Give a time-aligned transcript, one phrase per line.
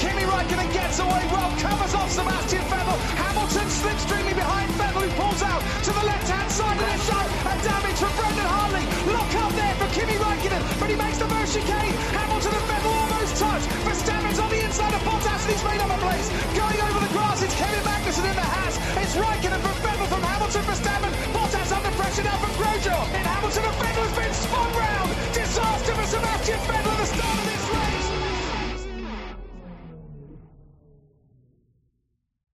[0.00, 2.96] Kimi Raikkonen gets away well, covers off Sebastian Vettel.
[3.20, 7.28] Hamilton slips slipstreaming behind Vettel, who pulls out to the left-hand side of the shot.
[7.44, 8.84] A damage from Brendan Hartley.
[9.12, 11.92] Lock up there for Kimi Raikkonen, but he makes the first chicane.
[12.16, 13.64] Hamilton and Vettel almost touch.
[13.84, 16.26] Verstappen's on the inside of Bottas, and he's made up a place.
[16.56, 18.74] Going over the grass, it's Kevin Magnussen in the Haas.
[19.04, 21.12] It's Raikkonen from Vettel from Hamilton, for Verstappen.
[21.36, 23.04] Bottas under pressure now from Grosjean.
[23.20, 25.08] And Hamilton and Vettel has been spun round.
[25.36, 26.96] Disaster for Sebastian Vettel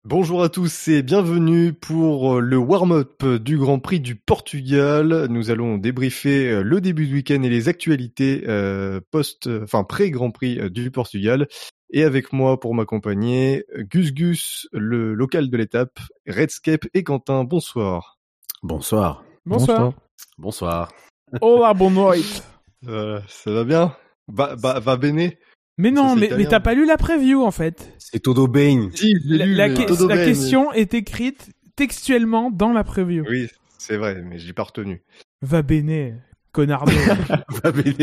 [0.09, 5.27] Bonjour à tous et bienvenue pour le warm-up du Grand Prix du Portugal.
[5.29, 10.31] Nous allons débriefer euh, le début de week-end et les actualités euh, post, enfin pré-Grand
[10.31, 11.49] Prix euh, du Portugal.
[11.91, 15.99] Et avec moi pour m'accompagner, Gus Gus, le local de l'étape,
[16.29, 17.43] Redscape et Quentin.
[17.43, 18.21] Bonsoir.
[18.63, 19.25] Bonsoir.
[19.45, 19.93] Bonsoir.
[20.39, 20.93] Bonsoir.
[21.41, 22.43] Hola, bonne nuit.
[22.87, 23.97] Euh, ça va bien?
[24.29, 25.33] Va, va, va bene?
[25.79, 27.93] Mais non, Ça, mais, t'as pas lu la preview en fait.
[27.99, 28.91] C'est Todo Bane.
[28.95, 32.83] Si, j'ai La, lu, la mais que- Todo la question est écrite textuellement dans la
[32.85, 33.25] preview.
[33.29, 35.03] Oui, c'est vrai, mais j'ai pas retenu.
[35.43, 36.87] Va bene, connard.
[37.63, 37.95] Va Bane.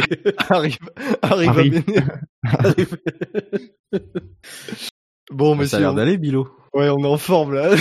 [0.50, 0.78] arrive,
[1.24, 1.50] arrive, Arrive.
[1.50, 1.84] à bene.
[2.44, 2.98] Arrive.
[5.32, 6.48] bon, mais Ça a l'air d'aller, Bilo.
[6.74, 7.76] Ouais, on est en forme là.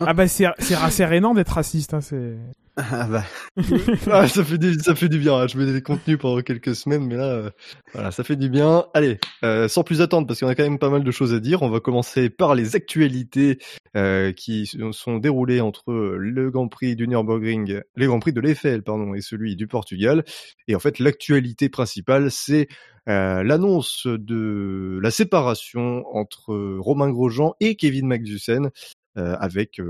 [0.00, 1.94] ah bah c'est c'est rassérénant d'être raciste.
[1.94, 2.36] Hein, c'est.
[2.78, 3.24] Ah bah.
[4.10, 5.34] Ah, ça fait du, ça fait du bien.
[5.34, 5.46] hein.
[5.46, 7.50] Je mets des contenus pendant quelques semaines, mais là, euh,
[7.94, 8.84] voilà, ça fait du bien.
[8.92, 11.40] Allez, euh, sans plus attendre, parce qu'on a quand même pas mal de choses à
[11.40, 11.62] dire.
[11.62, 13.58] On va commencer par les actualités
[13.96, 18.82] euh, qui sont déroulées entre le Grand Prix du Nürburgring, les Grands Prix de l'Eiffel,
[18.82, 20.22] pardon, et celui du Portugal.
[20.68, 22.68] Et en fait, l'actualité principale, c'est
[23.06, 28.70] l'annonce de la séparation entre Romain Grosjean et Kevin Magnussen.
[29.16, 29.80] euh, avec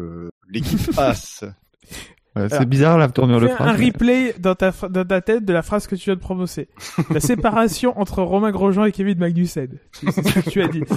[0.50, 1.44] l'équipe As.
[2.36, 3.68] Ouais, c'est bizarre la tournure de phrase.
[3.80, 6.68] un replay dans ta, dans ta tête de la phrase que tu viens de prononcer.
[7.10, 9.78] La séparation entre Romain Grosjean et Kevin Magnussen.
[9.92, 10.82] C'est ce que tu as dit.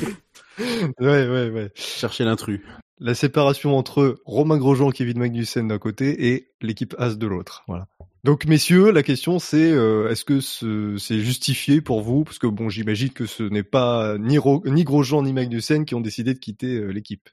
[0.99, 1.71] Ouais, ouais, ouais.
[1.75, 2.59] Chercher l'intrus.
[2.99, 7.63] la séparation entre Romain Grosjean et Kevin Magnussen d'un côté et l'équipe As de l'autre.
[7.67, 7.87] Voilà.
[8.25, 12.25] Donc messieurs, la question c'est euh, est-ce que ce- c'est justifié pour vous?
[12.25, 15.95] Parce que bon, j'imagine que ce n'est pas ni, Ro- ni Grosjean ni Magnussen qui
[15.95, 17.29] ont décidé de quitter euh, l'équipe.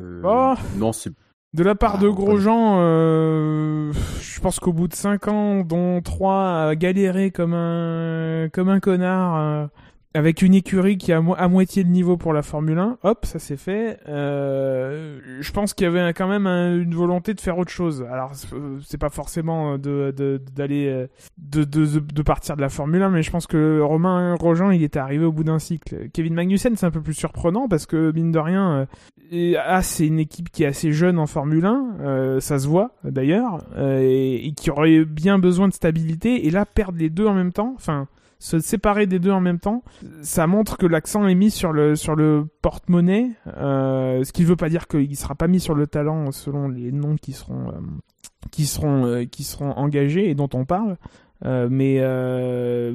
[0.00, 0.54] Euh, Oh.
[0.76, 1.10] Non, c'est.
[1.52, 6.00] De la part Ah, de Grosjean, euh, je pense qu'au bout de 5 ans, dont
[6.00, 9.66] 3 à galérer comme un, comme un connard, euh,
[10.14, 13.38] avec une écurie qui a à moitié le niveau pour la Formule 1, hop, ça
[13.38, 13.98] s'est fait.
[14.08, 18.04] Euh, je pense qu'il y avait quand même un- une volonté de faire autre chose.
[18.10, 21.06] Alors, c'est- euh, c'est pas forcément de de- d'aller euh,
[21.38, 24.98] de, de, partir de la Formule 1, mais je pense que Romain Grosjean, il était
[24.98, 26.08] arrivé au bout d'un cycle.
[26.12, 28.86] Kevin Magnussen, c'est un peu plus surprenant parce que mine de rien.
[29.32, 32.66] euh, ah, c'est une équipe qui est assez jeune en Formule 1, euh, ça se
[32.66, 36.46] voit d'ailleurs, euh, et, et qui aurait bien besoin de stabilité.
[36.46, 38.08] Et là, perdre les deux en même temps, enfin,
[38.40, 39.84] se séparer des deux en même temps,
[40.22, 44.46] ça montre que l'accent est mis sur le sur le porte-monnaie, euh, ce qui ne
[44.46, 47.68] veut pas dire qu'il sera pas mis sur le talent selon les noms qui seront
[47.68, 47.80] euh,
[48.50, 50.96] qui seront euh, qui seront engagés et dont on parle.
[51.44, 52.00] Mais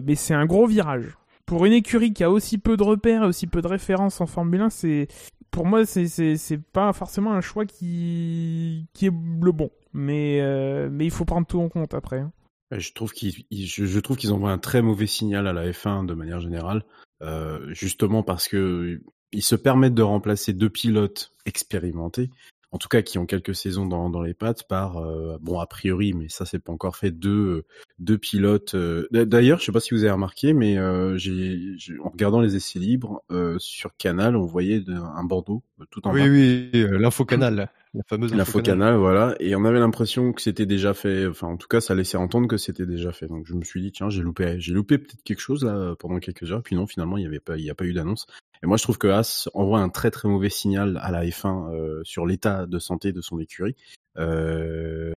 [0.04, 1.16] mais c'est un gros virage.
[1.46, 4.26] Pour une écurie qui a aussi peu de repères et aussi peu de références en
[4.26, 5.08] Formule 1, c'est
[5.52, 10.42] pour moi, c'est c'est pas forcément un choix qui qui est le bon, mais
[10.90, 12.20] mais il faut prendre tout en compte après.
[12.20, 12.32] hein.
[12.72, 16.14] Je trouve qu'ils, ils- je, trouve envoient un très mauvais signal à la F1 de
[16.14, 16.84] manière générale,
[17.22, 22.30] euh, justement parce que ils se permettent de remplacer deux pilotes expérimentés,
[22.76, 25.66] en tout cas qui ont quelques saisons dans, dans les pattes, par euh, bon a
[25.68, 27.64] priori, mais ça c'est pas encore fait deux
[28.00, 28.76] deux pilotes.
[28.76, 31.58] euh, d'a- D'ailleurs, je sais pas si vous avez remarqué, mais euh, j'ai,
[32.04, 36.14] en regardant les essais libres euh, sur Canal, on voyait un bandeau euh, tout en
[36.14, 36.30] oui, bas.
[36.30, 39.36] oui, euh, l'info canal, la fameuse L'info canal, voilà.
[39.40, 41.28] Et on avait l'impression que c'était déjà fait.
[41.28, 43.28] Enfin, en tout cas, ça laissait entendre que c'était déjà fait.
[43.28, 46.20] Donc, je me suis dit, tiens, j'ai loupé, j'ai loupé peut-être quelque chose là pendant
[46.20, 46.64] quelques heures.
[46.64, 48.26] Puis non, finalement, il y avait pas, il y a pas eu d'annonce.
[48.66, 51.72] Et moi, je trouve que As envoie un très très mauvais signal à la F1
[51.72, 53.76] euh, sur l'état de santé de son écurie,
[54.18, 55.14] euh,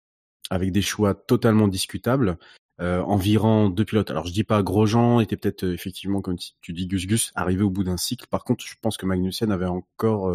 [0.51, 2.37] avec des choix totalement discutables.
[2.79, 4.09] Euh, en virant deux pilotes.
[4.09, 7.69] Alors je dis pas Grosjean était peut-être effectivement comme tu- dis Gus Gus arrivé au
[7.69, 8.25] bout d'un cycle.
[8.27, 10.31] Par contre, je pense que Magnussen avait encore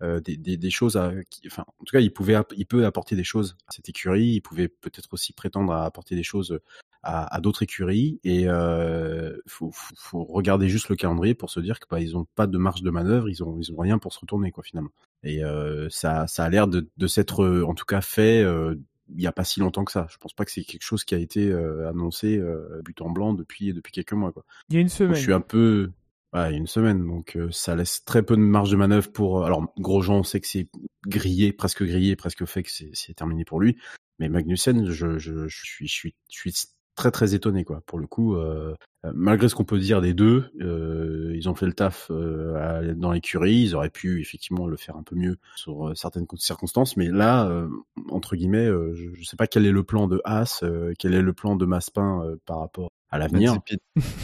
[0.00, 3.88] des, choses à, en tout cas, il pouvait, il peut apporter des choses à cette
[3.90, 4.26] écurie.
[4.26, 6.58] Il pouvait peut-être aussi prétendre à apporter des choses
[7.04, 8.20] à, à d'autres écuries.
[8.24, 12.16] Et euh, faut, faut, faut regarder juste le calendrier pour se dire que bah, ils
[12.16, 14.64] ont pas de marge de manœuvre, ils ont, ils ont rien pour se retourner quoi
[14.64, 14.90] finalement.
[15.22, 18.42] Et euh, ça, ça a l'air de, de s'être, euh, en tout cas, fait.
[18.42, 18.74] euh,
[19.14, 20.06] il y a pas si longtemps que ça.
[20.10, 23.10] Je pense pas que c'est quelque chose qui a été euh, annoncé euh, but en
[23.10, 24.32] blanc depuis depuis quelques mois.
[24.32, 24.44] Quoi.
[24.70, 25.14] Il y a une Donc, semaine.
[25.14, 25.92] je suis un peu
[26.32, 28.76] Ouais, il y a une semaine, donc euh, ça laisse très peu de marge de
[28.76, 29.42] manœuvre pour.
[29.42, 30.68] euh, alors Grosjean, on sait que c'est
[31.06, 33.76] grillé, presque grillé, presque fait que c'est c'est terminé pour lui.
[34.18, 36.52] Mais Magnussen, je, je, je suis, je suis, je suis
[36.94, 37.82] très très étonné quoi.
[37.86, 38.74] Pour le coup, euh,
[39.12, 43.12] malgré ce qu'on peut dire des deux, euh, ils ont fait le taf euh, dans
[43.12, 43.62] l'écurie.
[43.62, 47.46] Ils auraient pu effectivement le faire un peu mieux sur euh, certaines circonstances, mais là,
[47.48, 47.68] euh,
[48.10, 50.64] entre guillemets, je, je sais pas quel est le plan de Haas,
[50.98, 53.58] quel est le plan de Maspin par rapport à l'avenir.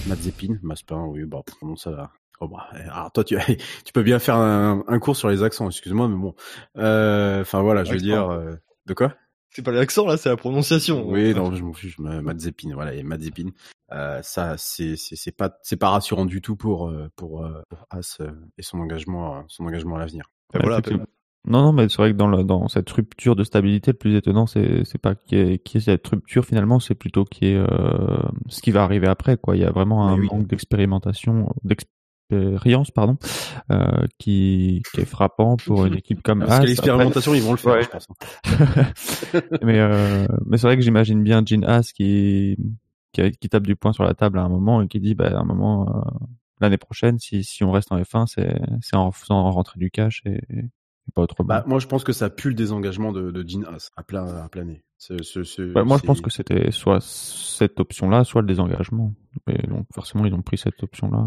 [0.08, 1.42] Mazepin, Maspin, oui, bah
[1.76, 2.10] ça va.
[2.40, 3.36] Oh bah, alors toi, tu,
[3.84, 6.34] tu peux bien faire un, un cours sur les accents, excuse-moi, mais bon.
[6.76, 8.28] Enfin voilà, je veux dire.
[8.86, 9.14] de quoi?
[9.50, 11.08] C'est pas l'accent là, c'est la prononciation.
[11.08, 11.98] Oui, non, je m'en fiche.
[11.98, 13.50] Mazepin, voilà, et Mazepin.
[13.92, 17.86] Euh, ça, c'est c'est pas c'est pas rassurant du tout pour euh, pour, euh, pour
[17.90, 20.30] As euh, et son engagement son engagement à l'avenir.
[20.54, 20.80] voilà,
[21.46, 24.14] non, non, mais c'est vrai que dans, le, dans cette rupture de stabilité, le plus
[24.14, 27.48] étonnant, c'est c'est pas qu'il y, ait, qu ait cette rupture finalement, c'est plutôt qu'il
[27.48, 28.18] y ait euh,
[28.48, 29.38] ce qui va arriver après.
[29.38, 31.50] Quoi, il y a vraiment un manque d'expérimentation,
[32.32, 33.16] expérience pardon
[33.70, 37.56] euh, qui, qui est frappant pour une équipe comme Parce que l'expérimentation ils vont le
[37.56, 37.82] faire ouais.
[37.82, 38.06] je pense
[39.62, 42.56] mais euh, mais c'est vrai que j'imagine bien Jean Haas qui,
[43.12, 45.30] qui, qui tape du poing sur la table à un moment et qui dit bah
[45.32, 46.26] à un moment euh,
[46.60, 50.22] l'année prochaine si si on reste en F1 c'est c'est en faisant rentrer du cash
[50.26, 50.40] et
[51.10, 53.90] pas autrement bah, moi je pense que ça pue le désengagement de, de Jean Haas
[53.96, 54.84] à plein à plein nez
[55.72, 59.14] bah, moi, je pense que c'était soit cette option-là, soit le désengagement.
[59.48, 61.26] Et donc, forcément, ils ont pris cette option-là.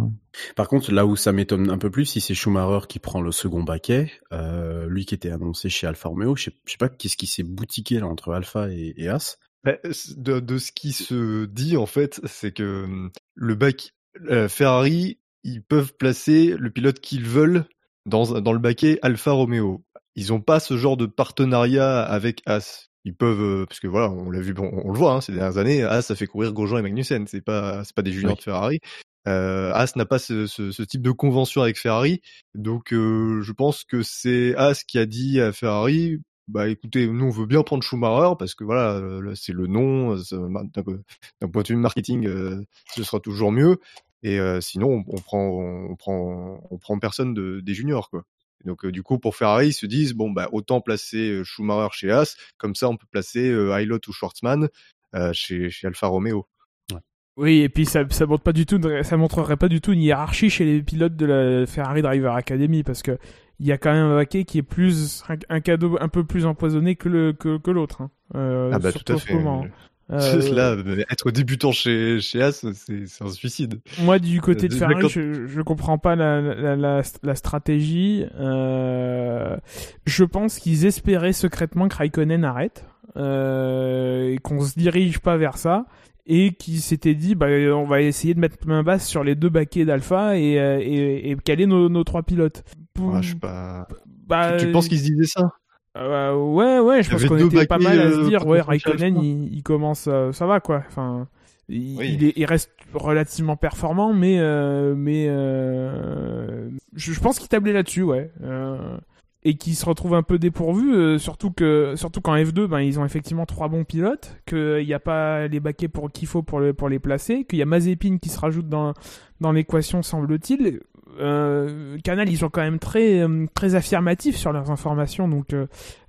[0.56, 3.31] Par contre, là où ça m'étonne un peu plus, si c'est Schumacher qui prend le
[3.31, 7.18] second baquet, euh, lui qui était annoncé chez Alfa Romeo, je sais, sais pas qu'est-ce
[7.18, 9.39] qui s'est boutiqué là entre Alfa et, et As.
[9.63, 9.77] Bah,
[10.18, 13.94] de, de, ce qui se dit en fait, c'est que hum, le bac
[14.30, 17.65] euh, Ferrari, ils peuvent placer le pilote qu'ils veulent
[18.06, 19.84] dans, dans le baquet Alfa Romeo.
[20.16, 22.90] Ils n'ont pas ce genre de partenariat avec As.
[23.06, 25.58] Ils peuvent euh, parce que voilà on l'a vu on, le voit hein, ces dernières
[25.58, 27.28] années As ça fait courir Grosjean et Magnussen.
[27.28, 28.38] C'est pas c'est pas des juniors oui.
[28.38, 28.80] de Ferrari.
[29.28, 32.22] Euh, As n'a pas ce, ce, ce, type de convention avec Ferrari.
[32.56, 36.20] Donc euh, je pense que c'est As qui a dit à Ferrari
[36.50, 39.02] bah écoutez nous on veut bien prendre Schumacher parce que voilà
[39.36, 42.62] c'est le nom d'un point de vue marketing euh,
[42.96, 43.78] ce sera toujours mieux
[44.24, 48.25] et euh, sinon on, on, prend on prend on prend personne de, des juniors quoi
[48.66, 51.90] donc euh, du coup pour Ferrari ils se disent bon bah autant placer euh, Schumacher
[51.92, 54.70] chez Haas, comme ça on peut placer euh, ou Schwartzmann
[55.16, 56.48] euh, chez, chez Alfa Romeo.
[56.92, 57.00] Ouais.
[57.36, 60.02] Oui et puis ça ça montre pas du tout ça montrerait pas du tout une
[60.02, 63.18] hiérarchie chez les pilotes de la Ferrari Driver Academy parce que
[63.60, 66.26] il y a quand même un paquet qui est plus un, un, cadeau un peu
[66.26, 68.02] plus empoisonné que le que, que l'autre.
[68.02, 68.12] Hein.
[68.36, 69.36] Euh, ah bah tout à fait.
[69.36, 69.64] Moment.
[69.64, 69.68] Euh...
[70.13, 70.75] Là,
[71.10, 73.81] être débutant chez, chez As, c'est un suicide.
[74.00, 78.25] Moi, du côté de Ferrari, je, je comprends pas la, la, la, la stratégie.
[78.39, 79.57] Euh...
[80.06, 84.30] Je pense qu'ils espéraient secrètement que Raikkonen arrête euh...
[84.33, 85.86] et qu'on se dirige pas vers ça
[86.25, 89.50] et qui s'était dit bah on va essayer de mettre main basse sur les deux
[89.50, 92.63] baquets d'Alpha et, euh, et, et caler nos, nos trois pilotes.
[93.00, 93.88] Ah, je sais pas.
[94.27, 95.50] Bah, tu, tu penses qu'ils se disaient ça?
[95.95, 99.54] Euh, ouais, ouais, je pense qu'on était pas mal à se dire, ouais, Raikkonen, il,
[99.54, 100.84] il, commence, euh, ça va quoi.
[100.88, 101.28] Enfin,
[101.69, 102.13] il, oui.
[102.13, 107.74] il, est, il, reste relativement performant, mais, euh, mais euh, je, je, pense qu'il tablait
[107.74, 108.31] là-dessus, ouais.
[108.44, 108.98] Euh,
[109.45, 113.00] et qui se retrouve un peu dépourvu, euh, surtout que surtout qu'en F2, ben ils
[113.00, 116.60] ont effectivement trois bons pilotes, qu'il n'y a pas les baquets pour qu'il faut pour,
[116.60, 118.94] le, pour les placer, qu'il y a Mazepin qui se rajoute dans
[119.42, 120.80] dans l'équation semble-t-il
[121.19, 125.27] euh, Canal, ils sont quand même très euh, très affirmatifs sur leurs informations.
[125.27, 125.68] Donc euh,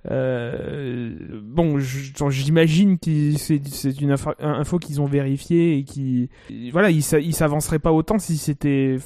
[0.09, 6.29] euh bon, j'imagine que c'est une info, qu'ils ont vérifiée et qui
[6.71, 8.97] voilà, ils s'avanceraient pas autant si c'était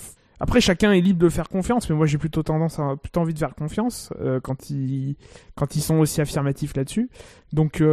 [0.41, 3.33] après, chacun est libre de faire confiance, mais moi j'ai plutôt tendance à plutôt envie
[3.33, 5.15] de faire confiance quand ils
[5.55, 7.09] quand ils sont aussi affirmatifs là-dessus.
[7.51, 7.83] Donc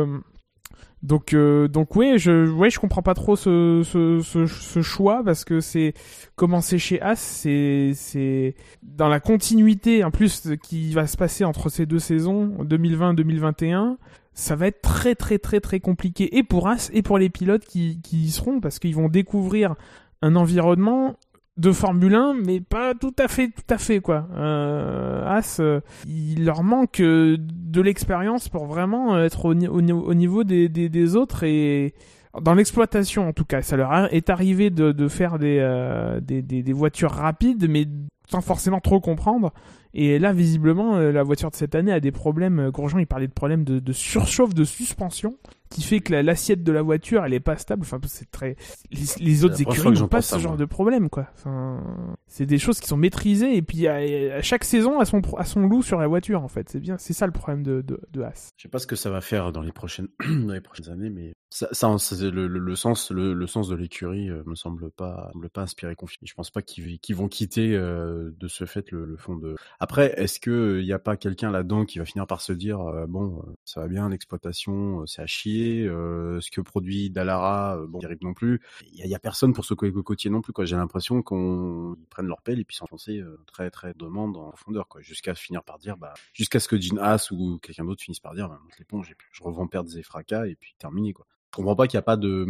[1.02, 5.22] donc, euh, donc ouais, je, ouais, je comprends pas trop ce, ce, ce, ce choix
[5.24, 5.94] parce que c'est
[6.34, 11.68] commencer chez As, c'est, c'est dans la continuité en plus qui va se passer entre
[11.68, 13.96] ces deux saisons 2020-2021.
[14.32, 17.64] Ça va être très très très très compliqué et pour As et pour les pilotes
[17.64, 19.76] qui, qui y seront parce qu'ils vont découvrir
[20.22, 21.16] un environnement
[21.56, 24.28] de Formule 1, mais pas tout à fait, tout à fait quoi.
[24.36, 30.14] Euh, As, euh, il leur manque euh, de l'expérience pour vraiment être au, au, au
[30.14, 31.94] niveau des, autres et
[32.40, 33.62] dans l'exploitation en tout cas.
[33.62, 37.86] Ça leur est arrivé de, faire des, euh, des, voitures rapides, mais
[38.28, 39.52] sans forcément trop comprendre.
[39.94, 42.68] Et là, visiblement, la voiture de cette année a des problèmes.
[42.70, 45.36] Grosjean, il parlait de problèmes de surchauffe de suspension
[45.70, 47.82] qui fait que l'assiette de la voiture elle est pas stable.
[47.82, 48.56] Enfin c'est très
[48.90, 50.58] les, les autres écuries n'ont pas ce genre moi.
[50.58, 51.26] de problème quoi.
[51.34, 51.82] Enfin
[52.26, 53.96] c'est des choses qui sont maîtrisées et puis à,
[54.36, 56.68] à, chaque saison à son à son loup sur la voiture en fait.
[56.68, 58.50] C'est bien c'est ça le problème de de, de Haas.
[58.56, 61.10] Je sais pas ce que ça va faire dans les prochaines dans les prochaines années
[61.10, 61.88] mais ça, ça
[62.30, 65.62] le, le, le, sens le, le sens de l'écurie euh, me semble pas semble pas
[65.62, 69.16] inspirer confiance je pense pas qu'ils qu vont quitter euh, de ce fait le, le
[69.16, 69.56] fond de.
[69.80, 72.80] Après est-ce que il y a pas quelqu'un là-dedans qui va finir par se dire
[72.80, 77.86] euh, bon ça va bien l'exploitation c'est à chier euh, ce que produit Dallara, euh,
[77.86, 78.60] bon, arrive non plus.
[78.92, 80.52] Il y, a, personne pour secouer les cocotiers non plus.
[80.52, 80.64] Quoi.
[80.64, 84.88] J'ai l'impression qu'on prennent leur pelle et puis s'enfoncer euh, très très demande en profondeur,
[84.88, 88.20] quoi, jusqu'à finir par dire, bah, jusqu'à ce que Gene Haas ou quelqu'un d'autre finisse
[88.20, 91.26] par dire, bah, monte l'éponge et je revends perdre des fracas et puis terminé quoi.
[91.52, 92.46] Je comprends pas qu'il n'y a pas de,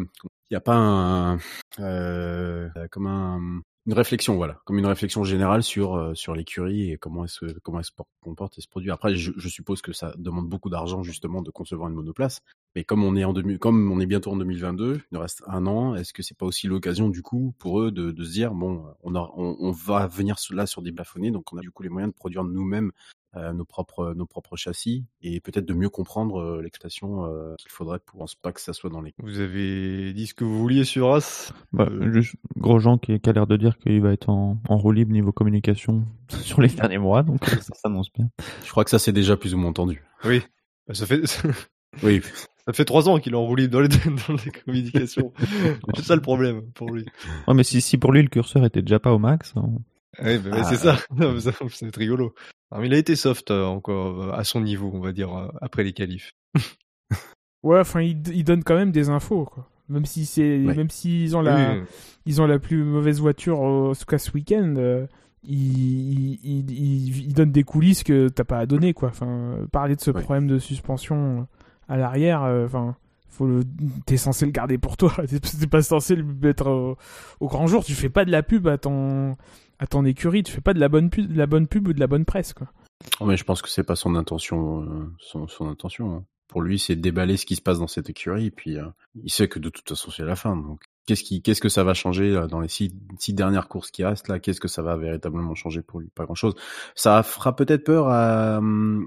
[0.50, 1.36] il y a pas
[2.90, 7.30] comme un, une réflexion, voilà, comme une réflexion générale sur sur l'écurie et comment elle
[7.30, 8.90] se comment se comporte et se produit.
[8.90, 12.40] Après, je, je suppose que ça demande beaucoup d'argent justement de concevoir une monoplace.
[12.76, 15.42] Mais comme on est en 2000, comme on est bientôt en 2022, il nous reste
[15.46, 15.94] un an.
[15.94, 18.84] Est-ce que c'est pas aussi l'occasion du coup pour eux de, de se dire bon,
[19.02, 21.82] on, a, on, on va venir là sur des bafonnés, donc on a du coup
[21.82, 22.92] les moyens de produire nous-mêmes
[23.34, 27.70] euh, nos propres nos propres châssis et peut-être de mieux comprendre euh, l'exploitation euh, qu'il
[27.70, 29.14] faudrait pour pense pas que ça soit dans les.
[29.18, 31.54] Vous avez dit ce que vous vouliez sur As.
[31.72, 34.92] Bah, juste Grosjean qui, qui a l'air de dire qu'il va être en, en roue
[34.92, 38.28] libre niveau communication sur les derniers mois, donc ça s'annonce bien.
[38.64, 40.04] Je crois que ça c'est déjà plus ou moins entendu.
[40.24, 40.42] Oui,
[40.86, 41.22] bah, ça fait.
[42.02, 42.20] oui.
[42.66, 43.88] Ça fait trois ans qu'il est en roue libre dans les,
[44.28, 45.32] dans les communications.
[45.94, 47.06] c'est ça le problème pour lui.
[47.46, 49.52] Ouais, mais si, si pour lui le curseur était déjà pas au max.
[49.56, 49.80] On...
[50.24, 50.64] Oui, bah, ah.
[50.64, 50.98] c'est ça.
[51.70, 52.34] c'est rigolo.
[52.72, 55.84] Alors, il a été soft euh, encore à son niveau, on va dire, euh, après
[55.84, 56.32] les qualifs.
[57.62, 59.68] ouais, enfin, il, il, donne quand même des infos, quoi.
[59.88, 60.74] Même si c'est, ouais.
[60.74, 61.82] même s'ils ont la, oui.
[62.24, 65.06] ils ont la plus mauvaise voiture au cas ce week-end, euh,
[65.44, 69.10] il, il, il, donne des coulisses que t'as pas à donner, quoi.
[69.10, 70.22] Enfin, parler de ce ouais.
[70.22, 71.46] problème de suspension
[71.88, 72.96] à l'arrière, enfin.
[73.28, 73.62] faut le...
[74.06, 75.14] t'es censé le garder pour toi
[75.60, 76.96] t'es pas censé le mettre
[77.40, 77.46] au...
[77.46, 79.36] grand jour tu fais pas de la pub à ton
[79.78, 81.92] à ton écurie, tu fais pas de la bonne pub, de la bonne pub ou
[81.92, 82.68] de la bonne presse, quoi.
[83.20, 86.16] Oh, mais je pense que c'est pas son intention, euh, son, son, intention.
[86.16, 86.24] Hein.
[86.48, 88.86] Pour lui, c'est déballer ce qui se passe dans cette écurie, et puis euh,
[89.22, 90.56] il sait que de toute façon c'est la fin.
[90.56, 93.90] Donc, qu'est-ce qui, qu'est-ce que ça va changer là, dans les six, six dernières courses
[93.90, 94.38] qui restent là?
[94.38, 96.08] Qu'est-ce que ça va véritablement changer pour lui?
[96.14, 96.54] Pas grand-chose.
[96.94, 98.60] Ça fera peut-être peur à,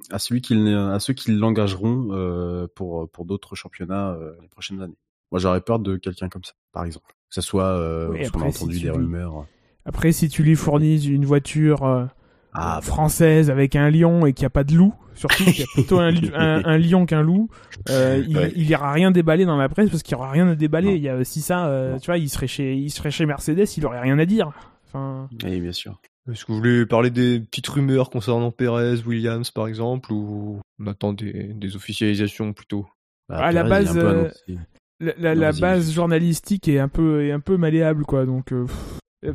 [0.10, 4.82] à celui qui, à ceux qui l'engageront euh, pour pour d'autres championnats euh, les prochaines
[4.82, 4.98] années.
[5.32, 7.14] Moi, j'aurais peur de quelqu'un comme ça, par exemple.
[7.30, 9.46] Que ça soit, euh, oui, qu'on a entendu si des rumeurs.
[9.86, 12.06] Après, si tu lui fournis une voiture euh,
[12.54, 15.64] ah, française avec un lion et qu'il n'y a pas de loup, surtout qu'il y
[15.64, 17.50] a plutôt un, un, un lion qu'un loup,
[17.90, 18.54] euh, il, ouais.
[18.56, 20.96] il rien déballé dans la presse parce qu'il y aura rien à déballer.
[20.96, 23.66] Il y a aussi ça, euh, tu vois, il serait chez, il serait chez Mercedes,
[23.78, 24.52] il aurait rien à dire.
[24.88, 25.30] Enfin.
[25.44, 26.00] Oui, bien sûr.
[26.32, 30.88] Est-ce que vous voulez parler des petites rumeurs concernant Perez, Williams, par exemple, ou on
[30.88, 32.88] attend des, des officialisations plutôt?
[33.30, 34.30] Bah, À la base, euh,
[35.00, 38.26] la, la, la base journalistique est un peu, est un peu malléable, quoi.
[38.26, 38.66] Donc, euh,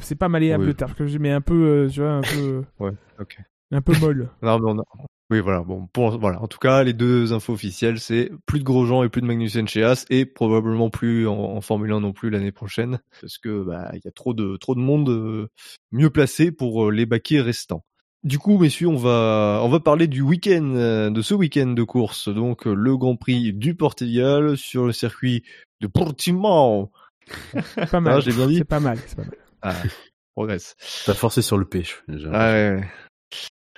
[0.00, 0.68] c'est pas malléable oui.
[0.68, 2.64] le terme que j'ai, mais un peu, euh, tu vois, un peu.
[2.80, 3.38] ouais, ok.
[3.70, 4.28] Un peu molle.
[4.42, 4.84] non, mais on a...
[5.30, 5.60] Oui, voilà.
[5.60, 6.40] Bon, pour, voilà.
[6.42, 9.66] En tout cas, les deux infos officielles, c'est plus de Grosjean et plus de Magnussen
[9.66, 13.62] chez As, et probablement plus en, en Formule 1 non plus l'année prochaine, parce que
[13.62, 15.48] bah il y a trop de trop de monde euh,
[15.92, 17.84] mieux placé pour euh, les baquets restants.
[18.22, 21.82] Du coup, messieurs, on va on va parler du week-end euh, de ce week-end de
[21.82, 25.42] course, donc le Grand Prix du Portugal sur le circuit
[25.80, 26.90] de Portimão.
[27.90, 28.20] Pas mal.
[28.20, 28.58] J'ai bien dit.
[28.58, 28.98] C'est pas mal.
[29.06, 29.34] C'est pas mal.
[29.64, 29.74] Ah,
[30.34, 30.76] progresse.
[31.06, 32.04] T'as forcé sur le pêche.
[32.32, 32.84] Ah ouais.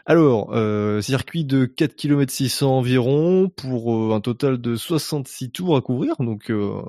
[0.05, 5.77] Alors, euh, circuit de 4 km 600 environ pour euh, un total de 66 tours
[5.77, 6.81] à couvrir, donc euh,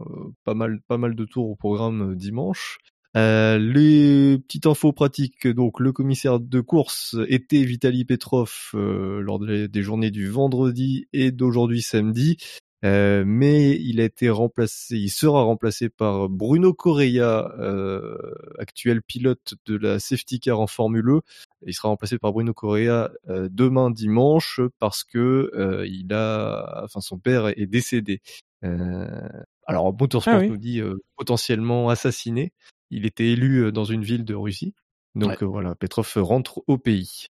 [0.44, 2.78] pas mal, pas mal de tours au programme dimanche.
[3.16, 9.82] Les petites infos pratiques, donc le commissaire de course était Vitali Petrov lors des, des,
[9.82, 12.38] journées du vendredi et d'aujourd'hui samedi.
[12.86, 18.18] Euh, mais il a été remplacé, il sera remplacé par Bruno Correia, euh,
[18.60, 21.22] actuel pilote de la safety car en Formule E.
[21.66, 27.02] Il sera remplacé par Bruno Correia euh, demain dimanche parce que euh, il a, enfin
[27.02, 28.22] son père est décédé.
[28.64, 29.28] Euh,
[29.66, 30.50] alors Motorsport ah oui.
[30.50, 30.82] nous dit
[31.16, 32.54] potentiellement assassiné.
[32.92, 34.76] Il était élu dans une ville de Russie.
[35.16, 35.48] Donc ouais.
[35.48, 37.26] voilà, Petrov rentre au pays.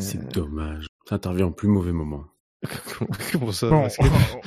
[0.00, 0.86] C'est dommage.
[1.08, 2.26] Ça intervient au plus mauvais moment.
[3.32, 3.88] Comment ça bon,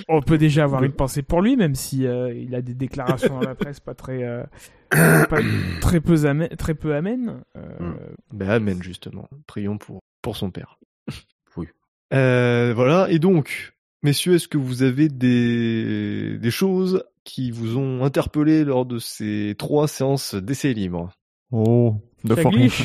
[0.08, 2.74] on, on, peut déjà avoir une pensée pour lui, même si euh, il a des
[2.74, 4.44] déclarations dans la presse pas très, euh,
[4.90, 5.40] pas,
[5.82, 6.50] très peu amènes.
[6.56, 7.42] Très peu amène.
[7.58, 7.94] Euh...
[8.32, 9.28] Ben amen justement.
[9.48, 10.80] Prions pour pour son père.
[11.58, 11.68] Oui.
[12.14, 13.10] Euh, voilà.
[13.10, 18.86] Et donc, messieurs, est-ce que vous avez des des choses qui vous ont interpellé lors
[18.86, 21.12] de ces trois séances d'essai libre
[21.52, 22.84] Oh, de ça glisse.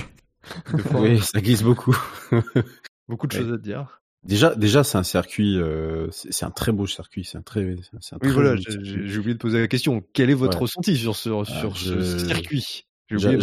[0.94, 1.96] oui, ça glisse beaucoup.
[3.08, 3.42] beaucoup de ouais.
[3.42, 3.99] choses à dire.
[4.22, 8.14] Déjà, déjà, c'est un circuit, euh, c'est un très beau circuit, c'est un très, c'est
[8.14, 10.02] un oui, voilà, j'ai oublié de poser la question.
[10.12, 10.62] Quel est votre ouais.
[10.62, 12.02] ressenti sur ce, sur ah, je...
[12.02, 12.84] ce circuit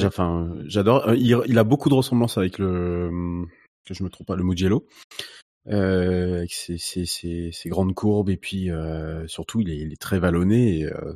[0.06, 1.14] Enfin, j'adore.
[1.16, 3.10] Il, il, a beaucoup de ressemblances avec le,
[3.86, 4.88] que je me trompe pas, le Mugello,
[5.68, 9.92] euh, avec ses, ses, ses, ses, grandes courbes et puis euh, surtout, il est, il
[9.92, 10.80] est très vallonné.
[10.80, 11.14] Et, euh,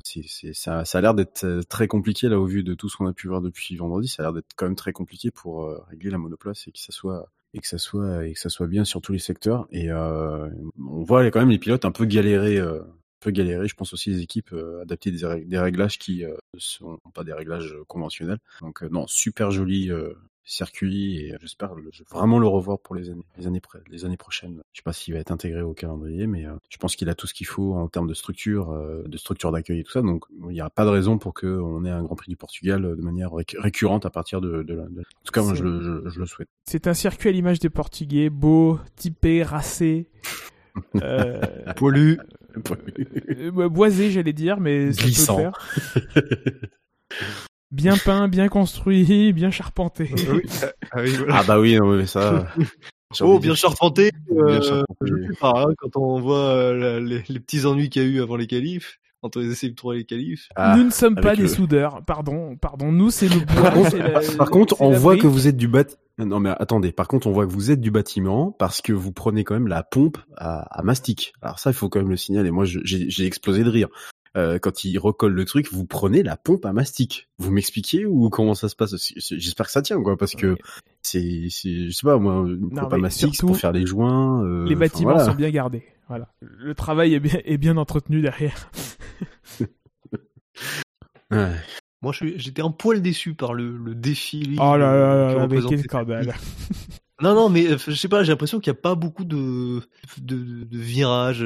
[0.54, 3.14] ça, ça a l'air d'être très compliqué là au vu de tout ce qu'on a
[3.14, 4.08] pu voir depuis vendredi.
[4.08, 6.80] Ça a l'air d'être quand même très compliqué pour euh, régler la monoplace et que
[6.80, 9.68] ça soit et que ça soit et que ça soit bien sur tous les secteurs
[9.72, 12.82] et euh, on voit quand même les pilotes un peu galérer euh,
[13.20, 13.68] peu galéré.
[13.68, 16.24] Je pense aussi les équipes adapter des, réglages qui
[16.58, 18.40] sont pas des réglages conventionnels.
[18.62, 19.92] Donc non, super joli
[20.44, 21.74] circuit et j'espère
[22.10, 24.62] vraiment le revoir pour les années, les années, les années prochaines.
[24.74, 27.16] Je sais pas s'il va être intégré au calendrier, mais euh, je pense qu'il a
[27.16, 30.02] tout ce qu'il faut en termes de structure, euh, de structure d'accueil et tout ça.
[30.02, 32.82] Donc il n'y a pas de raison pour qu'on ait un Grand Prix du Portugal
[32.82, 34.86] de manière récurrente à partir de, de, En
[35.24, 35.64] tout cas, moi je,
[36.10, 36.50] je, le souhaite.
[36.66, 40.10] C'est un circuit à l'image des Portugais, beau, typé, racé.
[41.02, 41.42] euh,
[41.76, 42.18] poilu,
[42.56, 45.04] euh, boisé, j'allais dire, mais ça
[45.36, 45.70] peut le faire.
[47.72, 50.12] bien peint, bien construit, bien charpenté.
[50.92, 51.00] Ah,
[51.30, 52.48] ah, bah oui, non, mais ça.
[53.22, 54.12] oh, bien charpenté.
[54.32, 54.84] Euh,
[55.42, 59.00] hein, quand on voit euh, les, petits ennuis qu'il y a eu avant les qualifs.
[59.24, 60.50] Quand on essaie de trouver les qualifs.
[60.56, 62.92] Ah, nous ne sommes pas des soudeurs, pardon, pardon.
[62.92, 64.36] Nous, c'est le bois.
[64.36, 66.00] Par contre, on voit que vous êtes du bâtiment.
[66.18, 69.12] Non mais attendez, par contre on voit que vous êtes du bâtiment parce que vous
[69.12, 71.34] prenez quand même la pompe à, à mastic.
[71.42, 72.52] Alors ça il faut quand même le signaler.
[72.52, 73.88] Moi j'ai explosé de rire.
[74.38, 77.28] Euh, quand il recolle le truc, vous prenez la pompe à mastic.
[77.38, 78.96] Vous m'expliquez ou comment ça se passe?
[79.18, 80.58] J'espère que ça tient, quoi, parce que
[81.02, 84.44] c'est, je sais pas, moi, une pompe à mastic, pour faire les joints.
[84.46, 85.84] Euh, les bâtiments sont bien gardés.
[86.08, 86.30] Voilà.
[86.42, 88.70] Le travail est bien, est bien entretenu derrière.
[91.32, 91.56] ouais.
[92.02, 94.56] Moi, j'étais un poil déçu par le, le défi.
[94.60, 96.36] Oh là là là, mais quel scandale.
[97.22, 99.82] Non, non, mais euh, je sais pas, j'ai l'impression qu'il n'y a pas beaucoup de,
[100.20, 101.46] de, de virages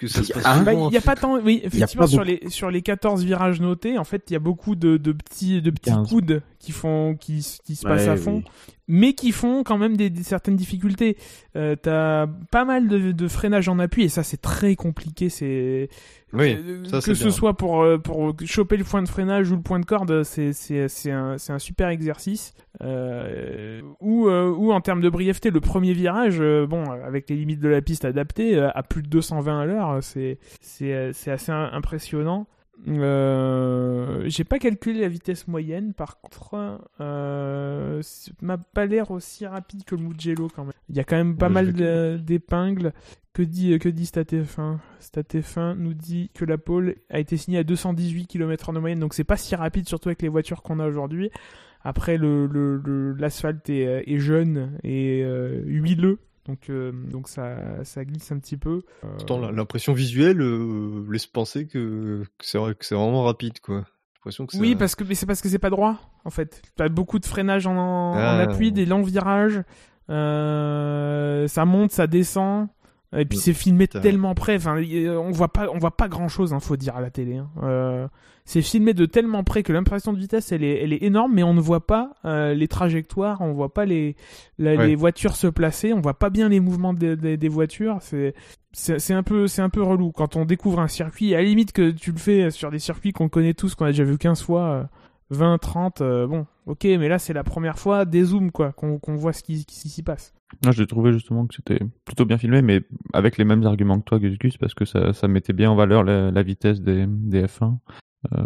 [0.00, 2.40] que ça se passe ah, bah, il y a pas tant oui effectivement sur les
[2.48, 5.70] sur les 14 virages notés en fait il y a beaucoup de, de petits de
[5.70, 8.42] petits coudes qui font qui, qui se passent à fond
[8.86, 11.16] mais qui font quand même des, certaines difficultés
[11.56, 15.88] euh, t'as pas mal de, de freinage en appui et ça c'est très compliqué c'est
[16.32, 19.62] oui, ça, que ce soit pour euh, pour choper le point de freinage ou le
[19.62, 22.54] point de corde, c'est c'est c'est un c'est un super exercice.
[22.82, 27.36] Euh, ou euh, ou en termes de brièveté, le premier virage, euh, bon, avec les
[27.36, 31.52] limites de la piste adaptées, à plus de 220 à l'heure, c'est c'est c'est assez
[31.52, 32.46] impressionnant.
[32.88, 38.02] Euh, j'ai pas calculé la vitesse moyenne, par contre, euh,
[38.40, 40.72] m'a pas l'air aussi rapide que le Mugello quand même.
[40.88, 41.72] Il y a quand même pas mal
[42.22, 42.92] d'épingles.
[43.32, 47.64] Que dit, que dit StatF1 StatF1 nous dit que la pole a été signée à
[47.64, 50.86] 218 km/h de moyenne, donc c'est pas si rapide, surtout avec les voitures qu'on a
[50.88, 51.30] aujourd'hui.
[51.82, 56.18] Après, l'asphalte le, le, est, est, jeune et euh, huileux,
[56.50, 58.82] donc, euh, donc ça, ça glisse un petit peu.
[59.04, 59.52] Euh...
[59.52, 63.84] L'impression visuelle euh, laisse penser que, que c'est vraiment rapide, quoi.
[64.22, 66.60] Que oui, parce que c'est parce que c'est pas droit, en fait.
[66.76, 68.36] Tu as beaucoup de freinage en, en ah.
[68.40, 69.62] appui, des longs virages.
[70.10, 72.68] Euh, ça monte, ça descend.
[73.16, 76.52] Et puis c'est filmé tellement près, enfin, on voit pas, on voit pas grand chose,
[76.52, 77.38] hein, faut dire à la télé.
[77.38, 77.50] Hein.
[77.64, 78.06] Euh,
[78.44, 81.42] c'est filmé de tellement près que l'impression de vitesse, elle est, elle est énorme, mais
[81.42, 84.14] on ne voit pas euh, les trajectoires, on voit pas les,
[84.58, 87.98] les voitures se placer, on voit pas bien les mouvements des voitures.
[88.00, 88.34] C'est,
[88.72, 91.34] c'est un peu, c'est un peu relou quand on découvre un circuit.
[91.34, 93.90] À la limite que tu le fais sur des circuits qu'on connaît tous, qu'on a
[93.90, 94.88] déjà vu 15 fois.
[95.30, 99.16] 20, 30, euh, bon, ok, mais là c'est la première fois des zooms quoi, qu'on
[99.16, 100.34] voit ce qui, s'y passe.
[100.64, 104.04] Non, j'ai trouvé justement que c'était plutôt bien filmé, mais avec les mêmes arguments que
[104.04, 107.44] toi, Gus Gus, parce que ça, ça mettait bien en valeur la, vitesse des, des
[107.44, 107.78] F1.
[108.34, 108.40] Euh...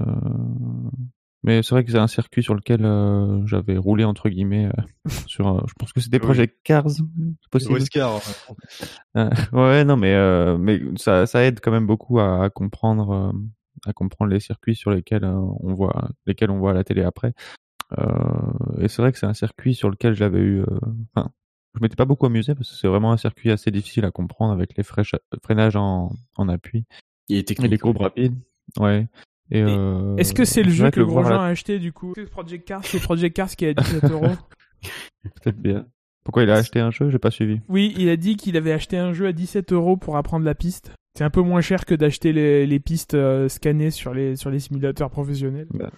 [1.43, 5.11] Mais c'est vrai que c'est un circuit sur lequel euh, j'avais roulé entre guillemets euh,
[5.27, 7.81] sur, je pense que c'était Project Cars, c'est possible.
[9.53, 13.35] ouais, non, mais mais ça, ça aide quand même beaucoup à, à comprendre
[13.87, 17.03] à comprendre les circuits sur lesquels euh, on voit lesquels on voit à la télé
[17.03, 17.33] après.
[17.99, 20.67] Euh, et c'est vrai que c'est un circuit sur lequel j'avais eu, euh,
[21.15, 21.31] enfin,
[21.75, 24.53] je m'étais pas beaucoup amusé parce que c'est vraiment un circuit assez difficile à comprendre
[24.53, 26.85] avec les freinages en, en appui
[27.29, 28.37] et, et les courbes rapides.
[28.79, 29.07] Ouais.
[29.51, 32.15] Et, euh, Est-ce que c'est le jeu que, Grosjean a acheté du coup?
[32.31, 34.35] Project Cars, c'est Project Cars qui a 17 euros.
[35.23, 35.87] Peut-être bien.
[36.25, 37.11] Pourquoi il a acheté un jeu?
[37.11, 37.61] J'ai pas suivi.
[37.69, 40.55] Oui, il a dit qu'il avait acheté un jeu à 17 euros pour apprendre la
[40.55, 40.93] piste.
[41.17, 44.51] C'est un peu moins cher que d'acheter les, les, pistes euh, scannées sur les, sur
[44.51, 45.69] les simulateurs professionnels.
[45.71, 45.91] Bah,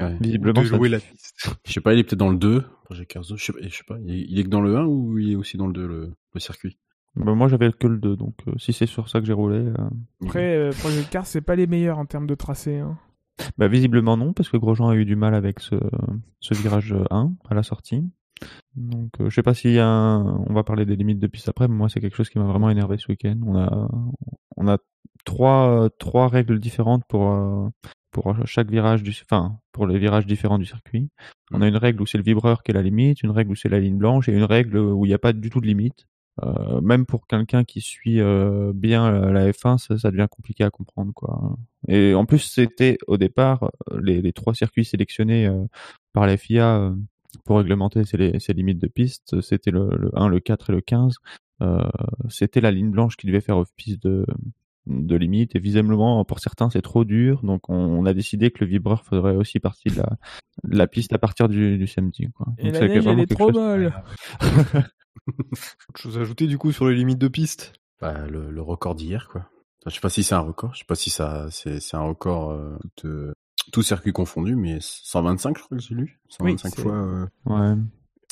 [0.00, 0.16] ouais.
[0.18, 0.78] Visiblement, ça...
[0.78, 1.58] la piste.
[1.66, 3.36] Je sais pas, il est peut-être dans le 2, Project Cars 2.
[3.36, 5.58] Je sais, je sais pas, il est, que dans le 1 ou il est aussi
[5.58, 6.78] dans le 2, le, le circuit?
[7.16, 9.58] Bah, Moi, j'avais que le 2, donc euh, si c'est sur ça que j'ai roulé.
[9.58, 9.90] Euh...
[10.24, 12.78] Après, euh, Project Cars, c'est pas les meilleurs en termes de tracé.
[12.78, 12.96] Hein.
[13.58, 15.74] Bah, visiblement non, parce que Grosjean a eu du mal avec ce,
[16.40, 18.04] ce virage 1 à la sortie.
[18.76, 20.44] Donc, euh, je sais pas un...
[20.48, 22.46] On va parler des limites de piste après, mais moi, c'est quelque chose qui m'a
[22.46, 23.38] vraiment énervé ce week-end.
[23.44, 23.88] On a,
[24.56, 24.78] on a
[25.24, 27.68] trois, trois règles différentes pour, euh,
[28.10, 31.10] pour chaque virage du, enfin, pour les virages différents du circuit.
[31.52, 33.54] On a une règle où c'est le vibreur qui est la limite, une règle où
[33.54, 35.66] c'est la ligne blanche et une règle où il n'y a pas du tout de
[35.66, 36.06] limite.
[36.42, 40.70] Euh, même pour quelqu'un qui suit euh, bien la F1, ça, ça, devient compliqué à
[40.70, 41.58] comprendre, quoi.
[41.88, 45.50] Et en plus, c'était au départ les, les, trois circuits sélectionnés
[46.14, 46.94] par la FIA
[47.44, 50.80] pour réglementer ces, ces, limites de piste, c'était le, le, 1, le 4 et le
[50.80, 51.16] 15.
[51.62, 51.78] Euh,
[52.28, 54.26] c'était la ligne blanche qui devait faire office de,
[54.86, 58.70] de limite et visiblement pour certains c'est trop dur donc on, a décidé que le
[58.70, 60.16] vibreur ferait aussi partie de la,
[60.64, 62.46] de la piste à partir du, du samedi quoi.
[62.58, 63.92] Et la neige elle est trop molle.
[65.28, 67.74] Autre chose à ajouter du coup sur les limites de piste?
[68.00, 69.42] Bah, le, le record d'hier quoi.
[69.82, 71.96] Enfin, je sais pas si c'est un record, je sais pas si ça c'est c'est
[71.96, 73.34] un record euh, de
[73.70, 77.26] tout circuit confondu mais 125 je crois que j'ai lu 125 oui, fois euh...
[77.46, 77.76] ouais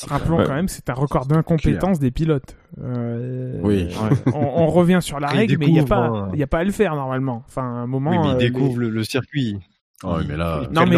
[0.08, 2.56] Rappelons quand même, c'est un record d'incompétence des pilotes.
[2.80, 3.88] Euh, oui.
[4.26, 6.32] on, on, revient sur la règle, mais il n'y a pas, hein.
[6.40, 7.42] a pas à le faire normalement.
[7.46, 8.10] Enfin, un moment.
[8.10, 8.86] Oui, mais il euh, découvre les...
[8.86, 9.58] le, le, circuit.
[10.02, 10.96] Oh, mais là, non, mais.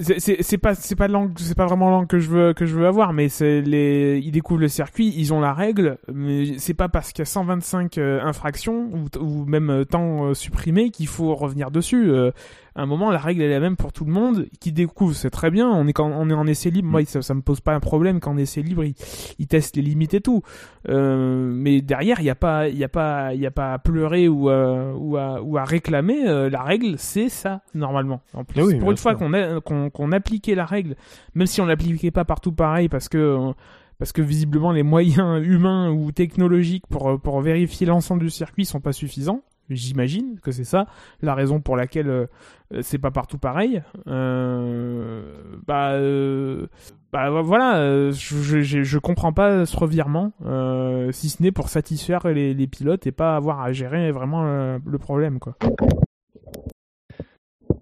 [0.00, 2.86] C'est pas c'est pas langue c'est pas vraiment langue que je veux que je veux
[2.86, 6.88] avoir mais c'est les ils découvrent le circuit ils ont la règle mais c'est pas
[6.88, 11.08] parce qu'il y a 125 euh, infractions ou, ou même euh, temps euh, supprimé qu'il
[11.08, 12.30] faut revenir dessus euh,
[12.78, 15.12] à un moment la règle elle est la même pour tout le monde qui découvre.
[15.14, 16.88] C'est très bien on est quand on est en essai libre.
[16.88, 18.94] Moi ça, ça me pose pas un problème qu'en essai libre ils,
[19.40, 20.42] ils testent les limites et tout.
[20.88, 23.74] Euh, mais derrière il y a pas il y a pas il y a pas
[23.74, 28.20] à pleurer ou à, ou à, ou à réclamer la règle c'est ça normalement.
[28.32, 30.94] En plus oui, pour une fois qu'on qu'on qu'on appliquait la règle,
[31.34, 33.52] même si on l'appliquait pas partout pareil, parce que
[33.98, 38.80] parce que visiblement les moyens humains ou technologiques pour pour vérifier l'ensemble du circuit sont
[38.80, 39.42] pas suffisants.
[39.70, 40.86] J'imagine que c'est ça
[41.22, 42.26] la raison pour laquelle euh,
[42.82, 43.82] c'est pas partout pareil.
[44.06, 45.22] Euh,
[45.66, 46.66] bah, euh,
[47.12, 50.32] bah voilà, je, je, je, comprends pas ce revirement,
[51.12, 54.98] si ce n'est pour satisfaire les, les, pilotes et pas avoir à gérer vraiment le
[54.98, 55.56] problème quoi.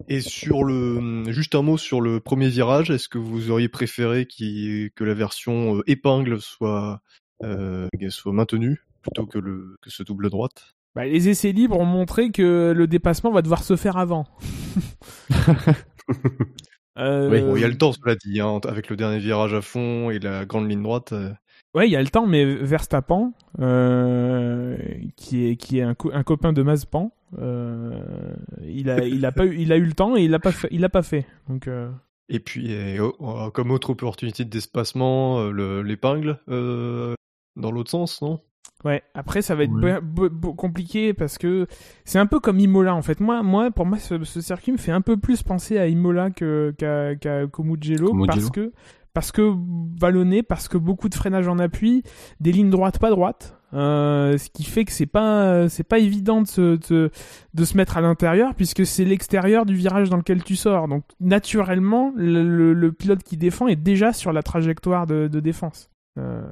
[0.09, 4.25] Et sur le, juste un mot sur le premier virage, est-ce que vous auriez préféré
[4.25, 7.01] qu que la version épingle soit,
[7.43, 10.76] euh, soit maintenue plutôt que, le, que ce double droite?
[10.97, 14.25] Bah, Les essais libres ont montré que le dépassement va devoir se faire avant.
[16.97, 17.29] euh...
[17.29, 20.09] Oui, il y a le temps, cela dit, hein, avec le dernier virage à fond
[20.09, 21.13] et la grande ligne droite.
[21.13, 21.31] Euh...
[21.75, 24.75] Ouais, il y a le temps, mais Verstappen, euh,
[25.15, 28.01] qui est qui est un, co un copain de Mazpan, euh,
[28.63, 30.51] il a il a pas eu il a eu le temps et il l'a pas
[30.51, 31.27] fait, il l'a pas fait.
[31.47, 31.91] Donc euh...
[32.29, 37.13] et puis et, oh, comme autre opportunité d'espacement, euh, l'épingle euh,
[37.55, 38.41] dans l'autre sens, non?
[38.83, 39.01] Ouais.
[39.13, 40.29] Après, ça va être ouais.
[40.55, 41.67] compliqué parce que
[42.05, 43.19] c'est un peu comme Imola en fait.
[43.19, 46.29] Moi, moi, pour moi, ce, ce circuit me fait un peu plus penser à Imola
[46.29, 48.71] que qu'à qu qu Mugello parce que
[49.13, 49.51] parce que
[49.99, 52.03] vallonné, parce que beaucoup de freinage en appui,
[52.39, 56.41] des lignes droites pas droites, euh, ce qui fait que c'est pas c'est pas évident
[56.41, 57.09] de se de,
[57.53, 60.87] de se mettre à l'intérieur puisque c'est l'extérieur du virage dans lequel tu sors.
[60.87, 65.39] Donc naturellement, le, le, le, pilote qui défend est déjà sur la trajectoire de, de
[65.39, 65.89] défense.
[66.19, 66.43] Euh,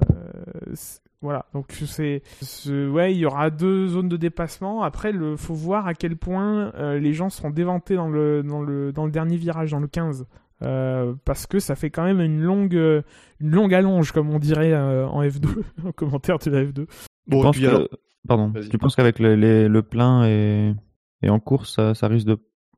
[1.26, 2.22] voilà, donc c'est,
[2.70, 4.84] ouais, il y aura deux zones de dépassement.
[4.84, 8.62] Après, le faut voir à quel point euh, les gens seront déventés dans le dans
[8.62, 10.28] le dans le dernier virage, dans le 15.
[10.62, 14.72] Euh, parce que ça fait quand même une longue, une longue allonge, comme on dirait
[14.72, 15.48] euh, en F2,
[15.86, 16.86] en commentaire de la F2.
[17.26, 17.88] Bon, tu penses que, alors...
[18.28, 20.76] pardon, tu penses qu'avec le, les, le plein et,
[21.24, 22.28] et en course, ça, ça risque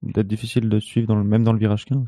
[0.04, 2.00] d'être difficile de suivre, dans le, même dans le virage 15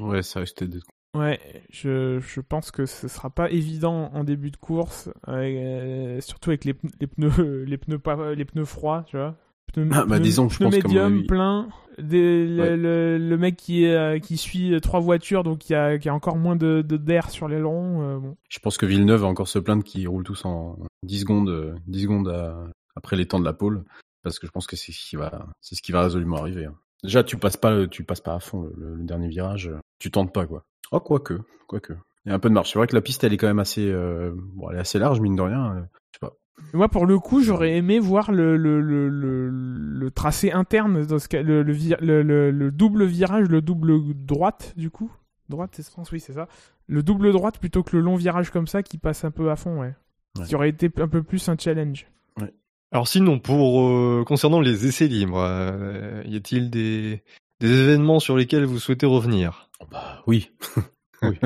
[0.00, 0.84] Ouais, ça risque d'être.
[1.16, 6.50] Ouais, je, je pense que ce sera pas évident en début de course, euh, surtout
[6.50, 9.34] avec les, les pneus, les pneus pas, les pneus froids, tu vois.
[9.72, 11.68] Pneus, ah, bah, disons, je pense médium, plein.
[11.98, 12.76] Des, ouais.
[12.76, 16.14] le, le, mec qui, est, qui suit trois voitures, donc il y a, qui a
[16.14, 18.02] encore moins de, d'air sur l'aileron.
[18.02, 18.36] Euh, bon.
[18.48, 22.02] Je pense que Villeneuve va encore se plaindre qu'ils roulent tous en 10 secondes, 10
[22.02, 23.84] secondes à, après les temps de la pole,
[24.22, 26.66] parce que je pense que c'est ce qui va, c'est ce qui va résolument arriver.
[26.66, 26.74] Hein.
[27.02, 30.32] Déjà, tu passes pas, tu passes pas à fond le, le, dernier virage, tu tentes
[30.32, 30.64] pas quoi.
[30.92, 31.34] Oh, quoique,
[31.66, 31.94] quoique.
[32.24, 32.72] Il y a un peu de marche.
[32.72, 34.98] C'est vrai que la piste, elle est quand même assez, euh, bon, elle est assez
[34.98, 35.76] large, mine de rien.
[35.76, 35.80] Euh,
[36.12, 36.32] je sais pas.
[36.72, 41.18] Moi, pour le coup, j'aurais aimé voir le, le, le, le, le tracé interne, dans
[41.18, 45.12] ce cas, le, le, le, le, double virage, le double droite, du coup.
[45.48, 46.48] Droite, c'est France, oui, c'est ça.
[46.88, 49.56] Le double droite plutôt que le long virage comme ça qui passe un peu à
[49.56, 49.94] fond, ouais.
[50.38, 50.44] ouais.
[50.46, 52.06] Qui aurait été un peu plus un challenge.
[52.40, 52.52] Ouais.
[52.90, 57.22] Alors sinon, pour euh, concernant les essais libres, euh, y a-t-il des,
[57.60, 59.70] des événements sur lesquels vous souhaitez revenir?
[59.80, 60.50] Oh bah, Oui.
[61.22, 61.38] oui.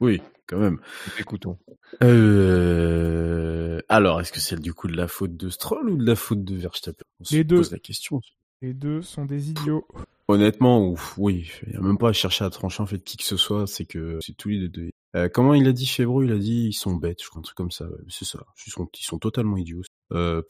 [0.00, 0.78] oui, quand même.
[1.18, 1.58] Écoutons.
[2.02, 3.80] Euh...
[3.88, 6.44] Alors, est-ce que c'est du coup de la faute de Stroll ou de la faute
[6.44, 7.04] de Verstappen?
[7.20, 7.56] On Les se deux.
[7.56, 8.20] pose la question.
[8.62, 9.86] Les deux sont des idiots.
[10.28, 13.16] Honnêtement, ouf, oui, il n'y a même pas à chercher à trancher en fait qui
[13.16, 14.90] que ce soit, c'est que c'est tous les deux.
[15.14, 17.42] Euh, comment il a dit Chevreau Il a dit ils sont bêtes, je crois, un
[17.42, 17.86] truc comme ça.
[18.08, 19.82] C'est ça, ils sont, ils sont totalement idiots.
[20.12, 20.42] Euh,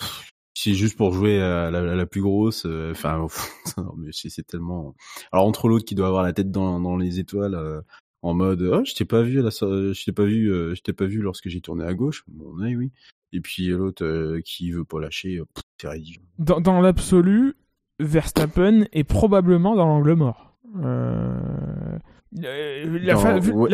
[0.59, 2.65] c'est juste pour jouer à la, à la plus grosse.
[2.91, 3.27] Enfin,
[3.79, 4.95] euh, mais c'est tellement.
[5.31, 7.83] Alors entre l'autre qui doit avoir la tête dans, les étoiles, euh,
[8.23, 11.05] en mode oh, je t'ai pas vu je t'ai pas vu, euh, je t'ai pas
[11.05, 12.25] vu lorsque j'ai tourné à gauche.
[12.29, 12.91] Bon, ouais, oui.
[13.33, 15.41] Et puis l'autre euh, qui veut pas lâcher,
[15.79, 16.23] c'est ridicule.
[16.39, 17.57] Dans, l'absolu,
[18.01, 20.57] Verstappen est probablement dans l'angle mort.
[20.83, 21.99] Euh...
[22.45, 23.17] euh, la,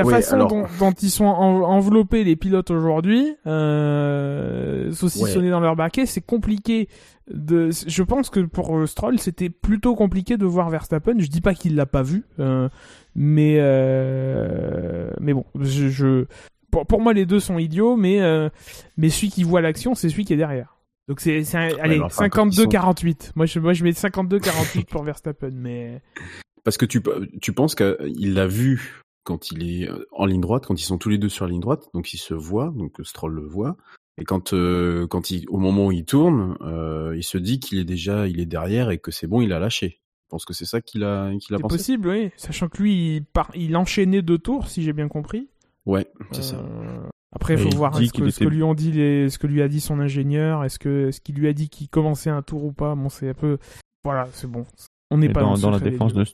[0.05, 0.47] façon
[0.79, 6.89] dont, ils sont enveloppés les pilotes aujourd'hui, euh, saucissonnés dans leur baquet, c'est compliqué.
[7.33, 11.15] De, je pense que pour euh, Stroll, c'était plutôt compliqué de voir Verstappen.
[11.19, 12.69] Je dis pas qu'il l'a pas vu, euh,
[13.15, 13.57] mais
[15.21, 16.27] mais bon, je, je
[16.71, 18.21] pour, pour, moi les deux sont idiots, mais
[18.97, 20.77] mais celui qui voit l'action, c'est celui qui est derrière.
[21.09, 23.33] Donc c'est allez 52-48.
[23.35, 26.01] Moi je moi je mets 52-48 pour Verstappen, mais
[26.65, 27.03] parce que tu,
[27.41, 31.09] tu penses qu'il l'a vu quand il est en ligne droite, quand ils sont tous
[31.09, 33.77] les deux sur la ligne droite, donc il se voit, donc Stroll le voit.
[34.19, 37.79] Et quand, euh, quand il, au moment où il tourne, euh, il se dit qu'il
[37.79, 40.01] est déjà, il est derrière et que c'est bon, il a lâché.
[40.25, 41.79] Je pense que c'est ça qu'il a, qu'il a pensé?
[41.79, 42.31] C'est possible, oui.
[42.37, 45.49] Sachant que lui, il, enchaînait deux tours, si j'ai bien compris.
[45.87, 46.57] Ouais, c'est ça.
[46.57, 49.47] Euh, après, il faut voir ce que, ce que, lui ont dit les, ce que
[49.47, 50.65] lui a dit son ingénieur.
[50.65, 52.95] Est-ce que, ce qu'il lui a dit qu'il commençait un tour ou pas?
[52.95, 53.59] Bon, c'est un peu,
[54.05, 54.67] voilà, c'est bon.
[55.13, 56.25] On n'est pas dans, dans la défense de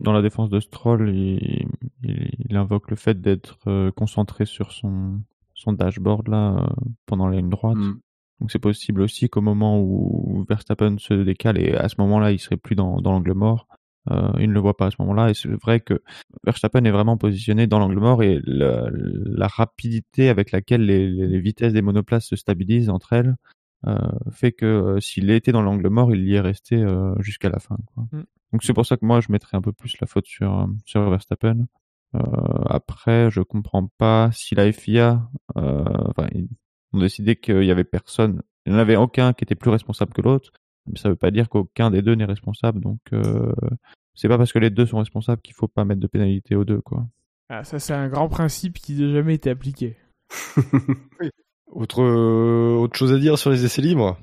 [0.00, 1.66] dans la défense de Stroll, il,
[2.02, 5.20] il, invoque le fait d'être euh, concentré sur son
[5.54, 6.66] son dashboard là euh,
[7.06, 7.76] pendant la ligne droite.
[7.76, 8.00] Mm.
[8.40, 12.38] Donc c'est possible aussi qu'au moment où Verstappen se décale et à ce moment-là il
[12.38, 13.66] serait plus dans, dans l'angle mort,
[14.10, 15.30] euh, il ne le voit pas à ce moment-là.
[15.30, 16.02] Et c'est vrai que
[16.44, 21.40] Verstappen est vraiment positionné dans l'angle mort et la, la rapidité avec laquelle les, les,
[21.40, 23.36] vitesses des monoplaces se stabilisent entre elles
[24.30, 27.58] fait que euh, s'il était dans l'angle mort, il y est resté euh, jusqu'à la
[27.58, 27.76] fin.
[27.94, 28.04] Quoi.
[28.12, 28.24] Mm.
[28.52, 31.08] Donc c'est pour ça que moi je mettrais un peu plus la faute sur sur
[31.10, 31.66] Verstappen.
[32.66, 36.48] après, je comprends pas si la FIA, enfin, ils
[36.94, 40.14] ont décidé qu'il y avait personne, il n'y en avait aucun qui était plus responsable
[40.14, 40.52] que l'autre.
[40.86, 42.80] Mais ça veut pas dire qu'aucun des deux n'est responsable.
[42.80, 43.00] Donc
[44.14, 46.64] c'est pas parce que les deux sont responsables qu'il faut pas mettre de pénalité aux
[46.64, 47.06] deux, quoi.
[47.50, 49.96] Ah, ça c'est un grand principe qui n'a jamais été appliqué.
[51.20, 51.30] oui.
[51.72, 54.18] Autre, euh, autre chose à dire sur les essais libres?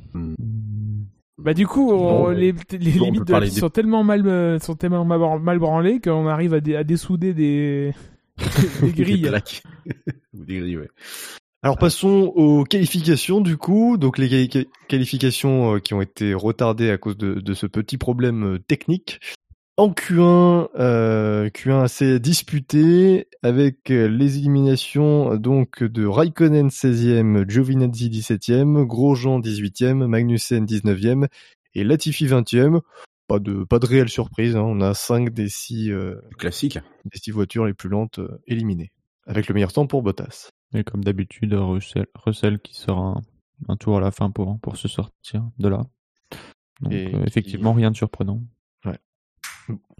[1.37, 1.91] Bah du coup,
[2.31, 6.53] les, les limites de la sont tellement mal euh, sont tellement mal, branlées qu'on arrive
[6.53, 7.93] à, à, dessouder des,
[8.81, 9.29] des grilles.
[10.33, 10.89] des grilles, ouais.
[11.61, 13.97] Alors passons aux qualifications du coup.
[13.97, 14.49] Donc les
[14.87, 19.19] qualifications euh, qui ont été retardées à cause de, de ce petit problème technique.
[19.77, 28.85] En Q1, euh, Q1 assez disputé avec les éliminations donc de Raikkonen 16e, Giovinazzi 17e,
[28.85, 31.27] Grosjean 18e, Magnussen 19e
[31.73, 32.79] et Latifi 20e.
[33.27, 34.61] Pas de pas de réelle surprise, hein.
[34.61, 38.91] on a 5 des 6 euh, classiques des six voitures les plus lentes euh, éliminées
[39.25, 40.51] avec le meilleur temps pour Bottas.
[40.73, 43.19] Et comme d'habitude Russell, Russell, qui sera
[43.67, 45.83] un, tour à la fin pour pour se sortir de là.
[46.81, 48.41] Donc euh, effectivement rien de surprenant.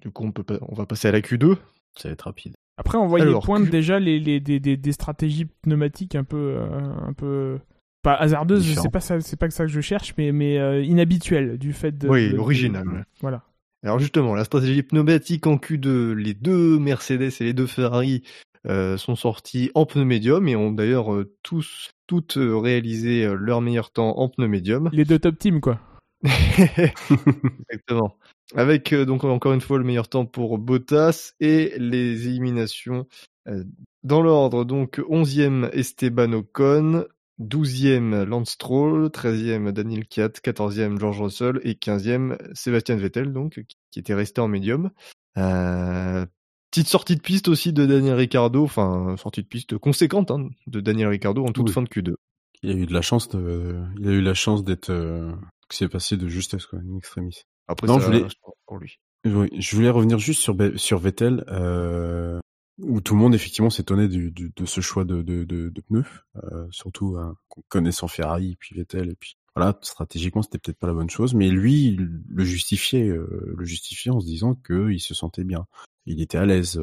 [0.02, 0.58] Du coup, on, peut pas...
[0.62, 1.58] on va passer à la Q2.
[1.98, 2.56] Ça va être rapide.
[2.78, 6.68] Après, on voyait poindre déjà les, les, des, des, stratégies pneumatiques un peu, euh,
[7.08, 7.60] un peu
[8.04, 8.66] pas hasardeuses.
[8.66, 11.72] Je sais pas ça, c'est pas ça que je cherche, mais mais euh, inhabituelles du
[11.72, 12.10] fait de.
[12.10, 13.06] Oui, original.
[13.22, 13.44] Voilà.
[13.84, 18.24] Alors justement, la stratégie pneumatique en Q2, les deux Mercedes et les deux Ferrari
[18.68, 21.12] euh, sont sortis en pneu médium et ont d'ailleurs
[21.44, 24.90] tous toutes réalisé leur meilleur temps en pneu médium.
[24.92, 25.80] Les deux top teams quoi.
[26.24, 28.18] Exactement.
[28.54, 33.08] Avec euh, donc encore une fois le meilleur temps pour Bottas et les éliminations
[33.48, 33.64] euh,
[34.04, 34.66] dans l'ordre.
[34.66, 37.06] Donc 11e Esteban Ocon,
[37.42, 44.00] 12e Lance Stroll, 13e Daniel Kiat, 14e George Russell et 15e Sébastien Vettel donc qui
[44.00, 44.92] était resté en médium.
[45.38, 46.26] Euh,
[46.70, 50.82] petite sortie de piste aussi de Daniel Ricciardo, enfin sortie de piste conséquente hein, de
[50.82, 52.14] Daniel Ricciardo en toute fin de Q2.
[52.62, 55.90] Il a eu de la chance de, il a eu la chance d'être que c'est
[55.90, 57.48] passé de justesse quoi, une extrémiste.
[57.68, 58.26] Après, non, je voulais,
[58.66, 59.00] pour lui.
[59.24, 62.40] je voulais revenir juste sur sur Vettel, euh,
[62.80, 65.82] où tout le monde effectivement s'étonnait du, du, de ce choix de, de, de, de
[65.82, 66.06] pneus,
[66.44, 67.36] euh, surtout hein,
[67.70, 71.50] connaissant Ferrari, puis Vettel, et puis voilà, stratégiquement c'était peut-être pas la bonne chose, mais
[71.50, 75.66] lui le justifiait, euh, le justifiait en se disant qu'il se sentait bien,
[76.06, 76.80] il était à l'aise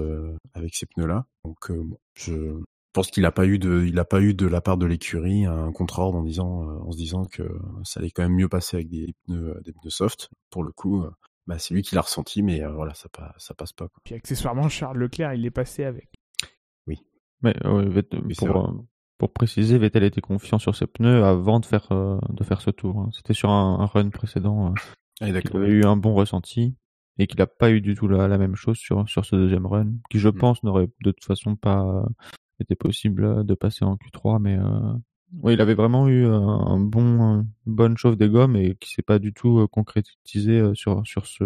[0.55, 2.61] avec ces pneus-là, donc bon, je
[2.93, 5.47] pense qu'il n'a pas eu de, il a pas eu de la part de l'écurie
[5.47, 7.43] un contre-ordre en disant, euh, en se disant que
[7.85, 10.29] ça allait quand même mieux passer avec des pneus, des pneus soft.
[10.51, 11.11] Pour le coup, euh,
[11.47, 13.89] bah, c'est lui qui l'a ressenti, mais euh, voilà, ça, pas, ça passe pas.
[13.89, 14.01] Quoi.
[14.05, 16.11] Puis accessoirement, Charles Leclerc, il est passé avec.
[16.87, 16.99] Oui.
[17.41, 17.55] Mais
[18.39, 18.85] pour,
[19.19, 22.99] pour préciser, Vettel était confiant sur ses pneus avant de faire, de faire ce tour.
[23.01, 23.11] Hein.
[23.13, 24.75] C'était sur un, run précédent.
[25.21, 26.77] Ah, il avait eu un bon ressenti
[27.19, 29.67] et qu'il n'a pas eu du tout la, la, même chose sur, sur ce deuxième
[29.67, 30.39] run, qui je mm.
[30.39, 32.07] pense n'aurait de toute façon pas
[32.59, 34.95] c'était possible euh, de passer en Q3, mais euh,
[35.43, 39.03] oui, il avait vraiment eu un bon, une bonne chauffe des gommes et qui s'est
[39.03, 41.45] pas du tout euh, concrétisé sur sur ce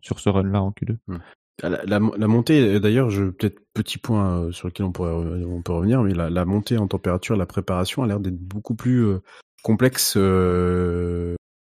[0.00, 0.96] sur ce run-là en Q2.
[1.08, 1.16] Mmh.
[1.62, 6.12] Ah, la, montée, d'ailleurs, peut-être petit point sur lequel on pourrait on peut revenir, mais
[6.12, 9.06] la montée en température, la préparation a l'air d'être beaucoup plus
[9.62, 10.18] complexe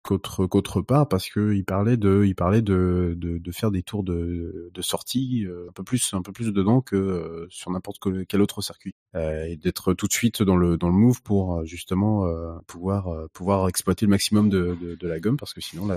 [0.10, 4.04] qu'autre qu'autre part parce que il parlait de il parlait de, de, faire des tours
[4.04, 8.62] de, de sortie un peu plus un peu plus dedans que sur n'importe quel autre
[8.62, 12.28] circuit et d'être tout de suite dans le dans le move pour justement
[12.68, 15.88] pouvoir pouvoir exploiter le maximum de, de, la gomme parce que sinon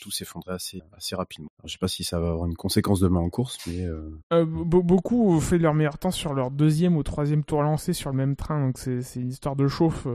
[0.00, 1.50] tout s'effondrait assez assez rapidement.
[1.58, 4.44] Alors, je sais pas si ça va avoir une conséquence demain en course mais euh,
[4.44, 8.16] beaucoup ont fait leur meilleur temps sur leur deuxième ou troisième tour lancé sur le
[8.16, 10.06] même train donc c'est c'est une histoire de chauffe.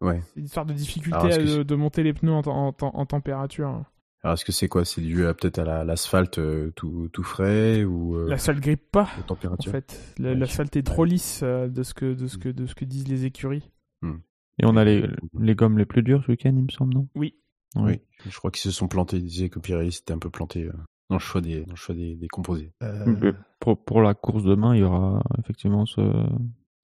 [0.00, 0.20] Ouais.
[0.34, 3.84] C'est une histoire de difficulté de, de, monter les pneus en, en, en température.
[4.22, 4.84] Alors est-ce que c'est quoi?
[4.84, 9.08] C'est dû à peut-être à l'asphalte euh, tout, tout frais ou euh, L'asphalte grippe pas.
[9.26, 9.70] température.
[9.70, 12.74] En fait, l'asphalte est trop lisse euh, de ce que de ce que de ce
[12.74, 13.70] que disent les écuries.
[14.02, 14.16] Hmm.
[14.58, 15.06] Et on a les,
[15.38, 17.08] les gommes les plus dures ce week-end, il me semble, non?
[17.14, 17.34] Oui.
[17.76, 18.00] Oui.
[18.28, 19.18] Je crois qu'ils se sont plantés.
[19.18, 20.72] Ils disaient que Pirelli s'était un peu planté euh,
[21.10, 22.72] dans le choix des dans le choix des, des composés.
[22.82, 26.00] Euh, Pour, pour la course demain, il y aura effectivement ce,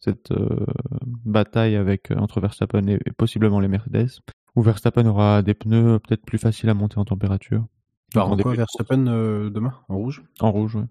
[0.04, 0.66] cette euh,
[1.24, 4.20] bataille avec entre Verstappen et, et possiblement les Mercedes,
[4.56, 7.66] où Verstappen aura des pneus peut-être plus faciles à monter en température.
[8.12, 9.74] Par Dans en quoi Verstappen euh, demain?
[9.88, 10.22] En rouge?
[10.40, 10.84] En rouge, ouais.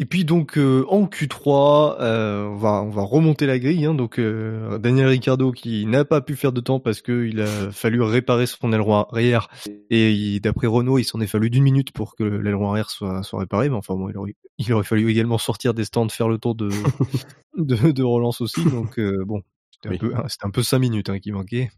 [0.00, 3.84] Et puis donc euh, en Q3, euh, on va on va remonter la grille.
[3.84, 7.40] Hein, donc euh, Daniel Ricciardo qui n'a pas pu faire de temps parce que il
[7.40, 9.48] a fallu réparer son aileron arrière
[9.90, 13.40] et d'après Renault, il s'en est fallu d'une minute pour que l'aileron arrière soit soit
[13.40, 13.68] réparé.
[13.70, 16.54] Mais enfin bon, il aurait il aurait fallu également sortir des stands, faire le tour
[16.54, 16.68] de
[17.58, 18.64] de, de relance aussi.
[18.64, 19.98] Donc euh, bon, c'était un Oui.
[19.98, 21.70] peu c'était un peu cinq minutes hein, qui manquaient.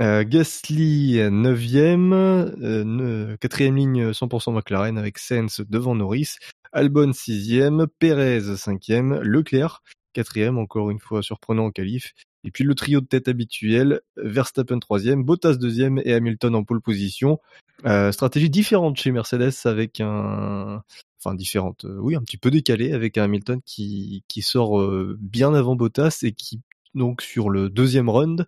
[0.00, 6.36] Euh, Gasly 9e, euh, 4 ligne 100% McLaren avec Sainz devant Norris,
[6.72, 9.82] Albon 6e, Perez 5e, Leclerc
[10.14, 14.78] 4e, encore une fois surprenant en qualif, et puis le trio de tête habituel, Verstappen
[14.78, 17.38] 3e, Bottas 2e et Hamilton en pole position.
[17.86, 20.82] Euh, stratégie différente chez Mercedes avec un...
[21.20, 25.52] Enfin différente, euh, oui, un petit peu décalé avec un Hamilton qui, sort euh, bien
[25.52, 26.60] avant Bottas et qui
[26.94, 28.46] donc sur le deuxième round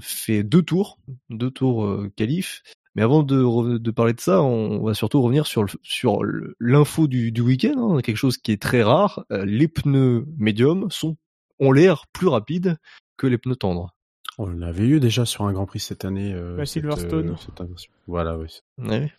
[0.00, 0.98] fait deux tours,
[1.30, 2.62] deux tours euh, qualif.
[2.94, 6.20] Mais avant de, parler de ça, on va surtout revenir sur le- sur
[6.60, 9.24] l'info du, du week-end, hein, quelque chose qui est très rare.
[9.32, 11.16] Euh, les pneus médiums sont
[11.60, 12.76] ont l'air plus rapides
[13.16, 13.94] que les pneus tendres.
[14.38, 16.32] On l'avait eu déjà sur un Grand Prix cette année.
[16.34, 17.30] euh, Bah, cette, Silverstone.
[17.30, 17.88] euh, cette.
[18.06, 18.48] Voilà, oui.
[18.78, 19.12] Ouais.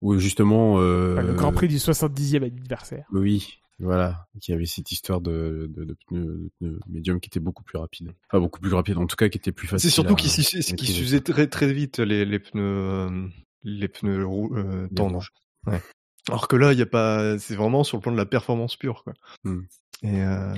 [0.00, 0.76] Où justement.
[0.80, 3.06] Euh, Enfin, le Grand Prix du 70e anniversaire.
[3.12, 4.26] Oui, voilà.
[4.40, 8.12] Qui avait cette histoire de, de, de pneus, de médium qui était beaucoup plus rapide.
[8.28, 9.88] Enfin, beaucoup plus rapide, en tout cas, qui était plus facile.
[9.90, 10.92] C'est surtout qu'ils maîtriser.
[10.92, 13.26] s'usaient très très vite les, les pneus euh,
[13.62, 15.24] les pneus euh, tendres.
[15.66, 15.80] Ouais.
[16.28, 18.76] Alors que là, il y a pas, c'est vraiment sur le plan de la performance
[18.76, 19.12] pure, quoi.
[19.44, 19.62] Hmm.
[20.02, 20.54] Et euh,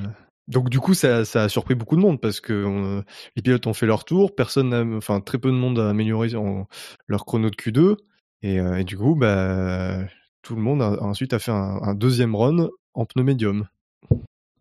[0.48, 3.02] donc du coup, ça, ça a surpris beaucoup de monde parce que on-
[3.34, 6.68] les pilotes ont fait leur tour, personne, enfin très peu de monde a amélioré en-
[7.08, 7.96] leur chrono de Q2,
[8.42, 9.98] et, euh, et du coup, bah
[10.42, 13.66] tout le monde a, a ensuite a fait un, un deuxième run en pneu médium.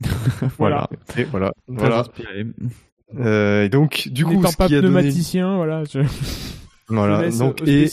[0.58, 0.90] Voilà.
[1.18, 2.04] Et voilà, voilà.
[3.18, 5.84] Euh, et donc du coup, ce pas qui a donné, pneumaticien, voilà.
[5.86, 6.00] Je,
[6.88, 7.90] voilà, donc et.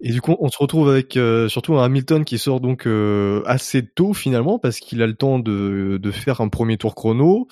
[0.00, 3.42] Et du coup, on se retrouve avec euh, surtout un Hamilton qui sort donc euh,
[3.46, 7.48] assez tôt finalement parce qu'il a le temps de, de faire un premier tour chrono,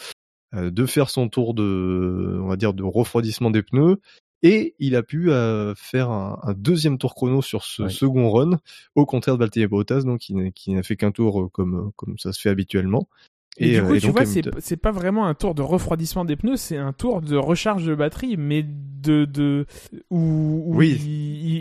[0.54, 4.00] de faire son tour de, on va dire, de refroidissement des pneus,
[4.42, 8.58] et il a pu euh, faire un, un deuxième tour chrono sur ce second run,
[8.94, 11.92] au contraire de Valtteri Bottas, donc qui, n'a- qui n'a fait qu'un tour euh, comme
[11.96, 13.08] comme ça se fait habituellement.
[13.58, 14.24] Et, du euh, coup, et tu donc vois,
[14.60, 17.94] c'est pas vraiment un tour de refroidissement des pneus, c'est un tour de recharge de
[17.94, 19.66] batterie, mais de de
[20.10, 20.98] où, où Oui.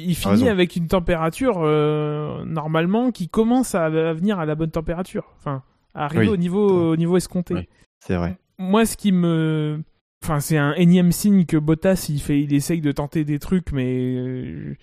[0.08, 4.72] il, finit avec une température euh, normalement qui commence à, à venir à la bonne
[4.72, 5.64] température, enfin
[5.94, 6.30] à arriver Oui.
[6.30, 7.54] au niveau au niveau escompté.
[7.56, 7.68] Oui.
[8.00, 8.38] c'est vrai.
[8.58, 9.82] Moi, ce qui me
[10.24, 13.72] Enfin, c'est un énième signe que Bottas, il fait, il essaye de tenter des trucs,
[13.72, 14.76] mais euh,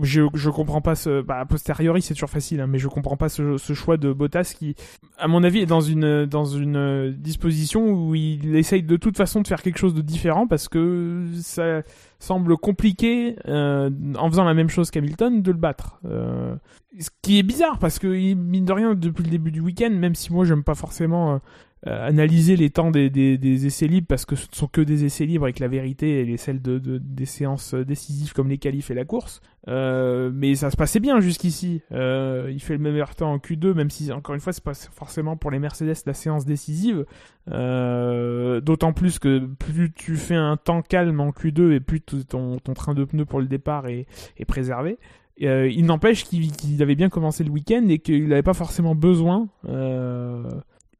[0.00, 1.20] je, je comprends pas ce.
[1.20, 4.10] Bah, a posteriori, c'est toujours facile, hein, mais je comprends pas ce, ce choix de
[4.10, 4.74] Bottas qui,
[5.18, 9.42] à mon avis, est dans une dans une disposition où il essaye de toute façon
[9.42, 11.82] de faire quelque chose de différent parce que ça
[12.18, 15.98] semble compliqué euh, en faisant la même chose qu'Hamilton de le battre.
[16.06, 16.56] Euh,
[16.98, 20.14] ce qui est bizarre parce que mine de rien depuis le début du week-end, même
[20.14, 21.40] si moi j'aime pas forcément.
[21.86, 25.04] Euh, euh, analyser les temps des, essais libres parce que ce ne sont que des
[25.04, 28.48] essais libres et que la vérité elle est celle de, de- des séances décisives comme
[28.48, 29.40] les qualifs et la course.
[29.68, 31.82] Euh, mais ça se passait bien jusqu'ici.
[31.92, 34.74] Euh, il fait le meilleur temps en Q2, même si encore une fois c'est pas
[34.74, 37.04] forcément pour les Mercedes la séance décisive.
[37.50, 42.58] Euh, D'autant plus que plus tu fais un temps calme en Q2 et plus ton,
[42.58, 44.06] train de pneus pour le départ est,
[44.46, 44.98] préservé.
[45.42, 49.48] Euh, il n'empêche qu'il avait bien commencé le week-end et qu'il n'avait pas forcément besoin.
[49.68, 50.44] Euh,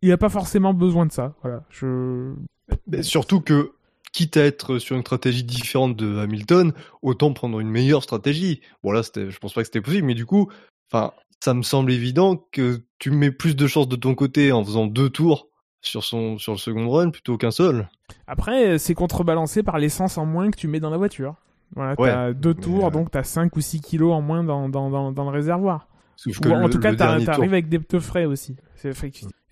[0.04, 1.34] il n'a pas forcément besoin de ça.
[1.42, 1.62] Voilà.
[1.70, 2.32] Je...
[2.86, 3.72] Mais surtout que,
[4.12, 8.60] quitte à être sur une stratégie différente de Hamilton, autant prendre une meilleure stratégie.
[8.82, 10.48] Bon là, je pense pas que c'était possible, mais du coup,
[10.92, 14.64] enfin, ça me semble évident que tu mets plus de chances de ton côté en
[14.64, 15.48] faisant deux tours
[15.82, 17.88] sur son sur le second run plutôt qu'un seul.
[18.26, 21.34] Après, c'est contrebalancé par l'essence en moins que tu mets dans la voiture.
[21.74, 24.68] Voilà, Ouais, t'as deux tours, euh, donc t'as 5 ou 6 kilos en moins dans,
[24.68, 25.88] dans, dans, dans le réservoir.
[26.26, 28.54] Ou en le- tout cas, t'arrives tour- avec des pneus frais aussi.
[28.76, 28.90] C'est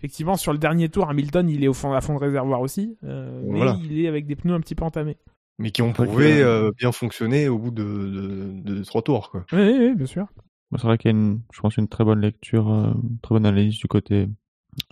[0.03, 2.97] Effectivement, sur le dernier tour, Hamilton, il est au fond, à fond de réservoir aussi,
[3.05, 5.17] euh, mais il est avec des pneus un petit peu entamés.
[5.59, 9.31] mais qui ont prouvé que- euh, bien fonctionner au bout de, de, de trois tours.
[9.31, 9.45] Quoi.
[9.53, 10.27] Oui, oui, oui, bien sûr.
[10.75, 13.35] C'est vrai qu'il y a une, je pense, une très bonne lecture, euh, une très
[13.37, 14.27] bonne analyse du côté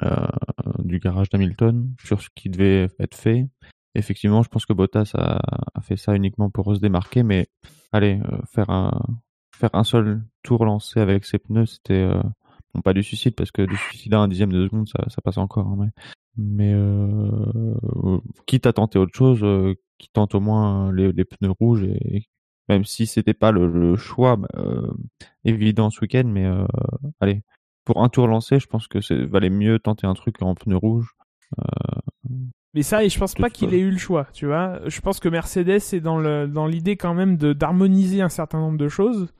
[0.03, 0.27] euh,
[0.79, 3.49] du garage d'Hamilton sur ce qui devait être fait.
[3.97, 5.41] Effectivement, je pense que Bottas a,
[5.75, 7.49] a fait ça uniquement pour se démarquer, mais
[7.91, 8.93] allez, euh, faire un
[9.57, 12.23] faire un seul tour lancé avec ses pneus, c'était euh,
[12.75, 15.21] bon, pas du suicide parce que du suicide à un dixième de seconde, ça, ça
[15.23, 15.67] passe encore.
[15.67, 15.91] hein, mais
[16.37, 21.51] mais euh, quitte à tenter autre chose, euh, qui tente au moins les, les pneus
[21.59, 22.27] rouges et, et
[22.69, 24.93] même si c'était pas le, le choix bah, euh,
[25.45, 26.65] évident ce week-end, mais euh,
[27.21, 27.43] allez,
[27.85, 30.77] pour un tour lancé, je pense que c'est valait mieux tenter un truc en pneus
[30.77, 31.15] rouges.
[32.75, 34.81] Mais ça, et je pense pas qu'il ait eu le choix, tu vois.
[34.87, 38.61] Je pense que Mercedes est dans le dans l'idée quand même de d'harmoniser un certain
[38.61, 39.33] nombre de choses.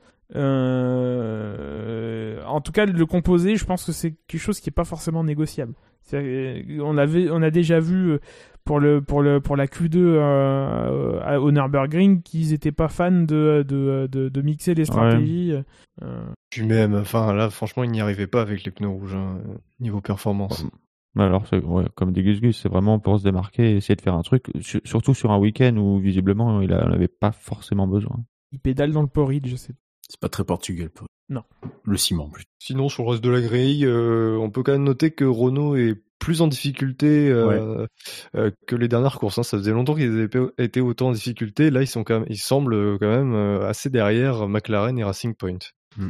[1.11, 4.83] Euh, en tout cas, le composé, je pense que c'est quelque chose qui est pas
[4.85, 5.73] forcément négociable.
[6.01, 8.19] C'est- On avait, on a déjà vu euh,
[8.65, 13.11] pour le pour le pour la Q2 euh, à- au Nürburgring qu'ils étaient pas fans
[13.11, 15.53] de de, de, de mixer les stratégies.
[16.01, 19.39] Euh, Puis même, enfin là, franchement, il n'y arrivait pas avec les pneus rouges hein,
[19.79, 20.65] niveau performance.
[21.13, 23.97] Mais alors, c'est, ouais, comme dit Gus Gus, c'est vraiment pour se démarquer et essayer
[23.97, 27.33] de faire un truc, su- surtout sur un week-end où visiblement il n'en avait pas
[27.33, 28.23] forcément besoin.
[28.53, 29.73] ils pédalent dans le porridge, je sais.
[30.11, 30.89] C'est pas très portugais.
[31.29, 31.43] Non.
[31.85, 32.43] Le ciment, plus.
[32.59, 35.77] Sinon, sur le reste de la grille, euh, on peut quand même noter que Renault
[35.77, 37.87] est plus en difficulté euh,
[38.35, 39.39] euh, que les dernières courses.
[39.39, 39.43] hein.
[39.43, 41.69] Ça faisait longtemps qu'ils avaient pas été autant en difficulté.
[41.71, 43.33] Là, ils sont quand même, ils semblent quand même
[43.63, 45.59] assez derrière McLaren et Racing Point.
[45.99, 46.09] Euh,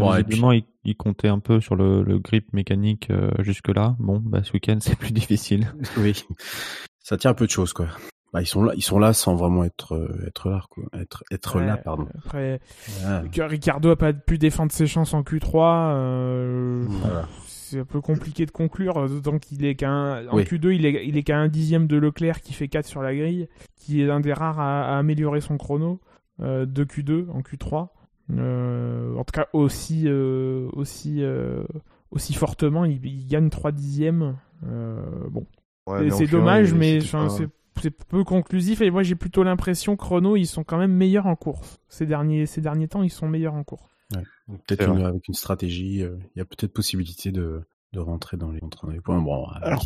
[0.00, 3.96] Bon, et visiblement, il, il comptait un peu sur le, le grip mécanique euh, jusque-là.
[3.98, 5.70] Bon, bah, ce week-end, c'est plus difficile.
[5.98, 6.24] Oui.
[7.00, 7.88] Ça tient un peu de choses, quoi.
[8.34, 10.82] Bah, ils sont là, ils sont là sans vraiment être, euh, être là, quoi.
[11.00, 12.06] Être, être là, pardon.
[12.18, 12.60] Après,
[13.06, 15.92] Ah, que Ricardo a pas pu défendre ses chances en Q3.
[15.94, 17.28] euh, Voilà.
[17.46, 20.42] C'est un peu compliqué de conclure, d'autant qu'il est qu'à un- en Oui.
[20.44, 23.14] Q2, il est, il est qu'à un dixième de Leclerc qui fait 4 sur la
[23.14, 26.00] grille, qui est un des rares à, à améliorer son chrono
[26.40, 27.88] euh, de Q2 en Q3.
[28.32, 31.62] Euh, en tout cas, aussi, euh, aussi, euh,
[32.10, 34.36] aussi fortement, il, il gagne 3 dixièmes.
[34.66, 35.46] Euh, bon,
[35.86, 37.48] Ouais, c'est Q1, dommage, mais c'est
[38.08, 38.80] peu conclusif.
[38.80, 41.80] Et moi, j'ai plutôt l'impression que Renault, ils sont quand même meilleurs en course.
[41.88, 43.90] Ces derniers, ces derniers temps, ils sont meilleurs en course.
[44.66, 47.62] Peut-être C'est avec une stratégie, euh, il y a peut-être possibilité de,
[47.92, 49.20] de rentrer dans les, rentrer dans les points.
[49.20, 49.82] Bon, Alors,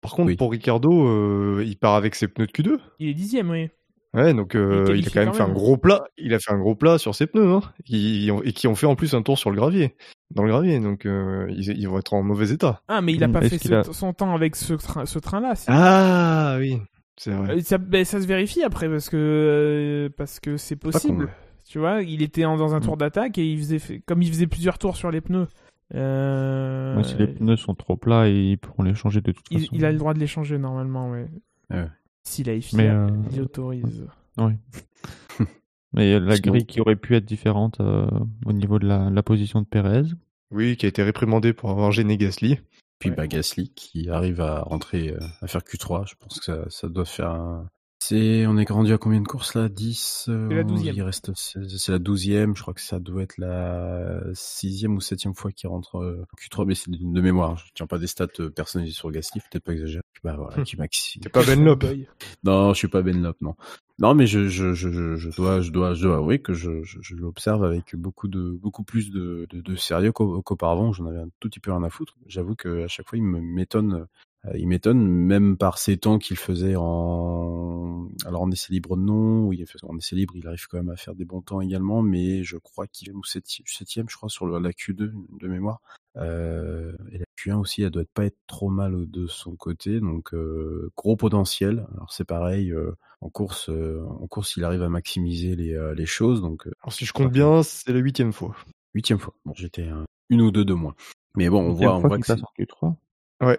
[0.00, 0.36] par- contre, Oui.
[0.36, 2.78] pour Ricardo, euh, il part avec ses pneus de Q2.
[2.98, 3.68] Il est dixième, oui.
[4.14, 5.50] Ouais, donc euh, Il a quand même quand fait même.
[5.50, 6.04] un gros plat.
[6.18, 8.86] Il a fait un gros plat sur ses pneus, hein, qui, et qui ont fait
[8.86, 9.96] en plus un tour sur le gravier,
[10.30, 10.78] dans le gravier.
[10.80, 12.82] Donc euh, ils, ils vont être en mauvais état.
[12.88, 15.06] Ah, mais il a Hmm, pas fait qu'il ce- a- son temps avec ce, train,
[15.06, 15.54] ce train-là.
[15.68, 16.78] Ah oui,
[17.16, 17.56] c'est vrai.
[17.56, 21.26] Euh, Ça, ben, ça se vérifie après parce que euh, parce que c'est possible.
[21.26, 21.32] con,
[21.64, 22.82] Tu vois, il était en- dans un Mm.
[22.82, 25.46] tour d'attaque et il faisait comme il faisait plusieurs tours sur les pneus.
[25.94, 29.60] euh, Ouais, si les pneus sont trop plats, ils pourront les changer de toute il,
[29.60, 29.70] façon.
[29.74, 31.26] il a le droit de les changer normalement, ouais.
[31.70, 31.86] Ouais.
[32.24, 34.06] S'il a FIA, Mais, euh, il autorise.
[34.38, 34.52] Oui.
[35.94, 38.06] Mais la Sinon- grille qui aurait pu être différente euh,
[38.46, 40.04] au niveau de la, la position de Pérez.
[40.50, 42.58] Oui, qui a été réprimandé pour avoir gêné Gasly.
[43.02, 43.16] Puis Ouais.
[43.16, 46.08] bah, Gasly qui arrive à rentrer, euh, à faire Q3.
[46.08, 47.68] Je pense que ça, ça doit faire un...
[47.98, 49.68] C'est, on est rendu à combien de courses là?
[49.68, 50.94] 10 euh, C'est la 12e.
[50.94, 52.56] Il reste, c'est la 12e.
[52.56, 56.36] Je crois que ça doit être la sixième ou septième fois qu'il rentre euh, en
[56.36, 56.66] Q3.
[56.66, 57.56] Mais c'est de mémoire.
[57.56, 59.40] Je tiens pas des stats personnalisées sur Gasly.
[59.50, 60.02] Peut-être pas exagérer.
[60.22, 61.18] Bah voilà, qui maxi.
[61.22, 61.84] C'est pas Ben Lop.
[62.44, 63.54] Non, je suis pas Ben Lop, non.
[64.02, 64.88] Non, mais je, je, je,
[65.36, 69.12] dois, je dois, je dois avouer que je, je, l'observe avec beaucoup de, beaucoup plus
[69.12, 70.92] de, de, de sérieux qu'au- qu'auparavant.
[70.92, 72.16] J'en avais un tout petit peu rien à foutre.
[72.26, 74.06] J'avoue que à chaque fois, il me m'étonne,
[74.54, 79.64] il m'étonne même par ces temps qu'il faisait en, alors en essai libre non, oui,
[79.84, 82.56] en essai libre, il arrive quand même à faire des bons temps également, mais je
[82.56, 85.80] crois qu'il est ou septième, septième, je crois, sur la Q2 de mémoire.
[86.16, 90.34] Euh, et la Q1 aussi, elle doit pas être trop mal de son côté, donc
[90.34, 91.86] euh, gros potentiel.
[91.94, 95.94] Alors c'est pareil, euh, en course, euh, en course, il arrive à maximiser les, euh,
[95.94, 98.54] les choses, donc euh, Alors si je compte bien, c'est la huitième fois.
[98.94, 99.34] huitième fois.
[99.44, 100.94] Bon, j'étais un- une ou deux de moins,
[101.36, 102.96] mais bon, on voit, on voit qu'il que c'est- passe en Q3.
[103.40, 103.58] Ouais.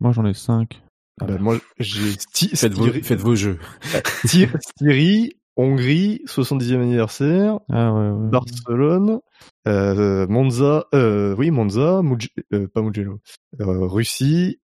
[0.00, 0.82] Moi, j'en ai 5.
[1.20, 1.38] Ah Bah, bah.
[1.40, 3.58] moi, j'ai Sti- faites vos, faites vos jeux.
[4.24, 8.28] Styrie, Hongrie, 70e anniversaire, Ah ouais, ouais.
[8.30, 9.20] Barcelone,
[9.68, 13.20] euh, Monza, euh, oui Monza, Muge- euh, pas Mugello,
[13.60, 14.60] euh, Russie,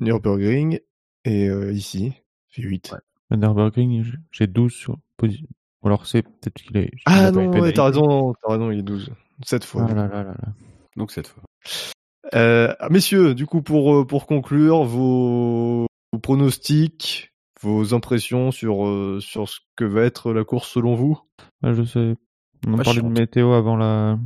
[0.00, 0.80] Nürburgring
[1.24, 2.12] et euh, ici,
[2.48, 2.92] fait 8.
[2.92, 3.36] Ouais.
[3.36, 5.46] Nürburgring, j'ai 12 sur position.
[5.84, 6.90] Alors c'est peut-être qu'il est.
[7.04, 9.10] Ah non, ouais, t'as raison, t'as raison, il est 12.
[9.44, 9.86] 7 fois.
[9.88, 10.52] Ah là là là là.
[10.96, 11.42] Donc cette fois.
[12.34, 17.32] Euh, messieurs, du coup, pour pour conclure, vos, vos pronostics,
[17.62, 21.18] vos impressions sur euh, sur ce que va être la course selon vous?
[21.62, 22.14] Bah, je sais.
[22.66, 24.18] On Bah, parlait de météo avant la...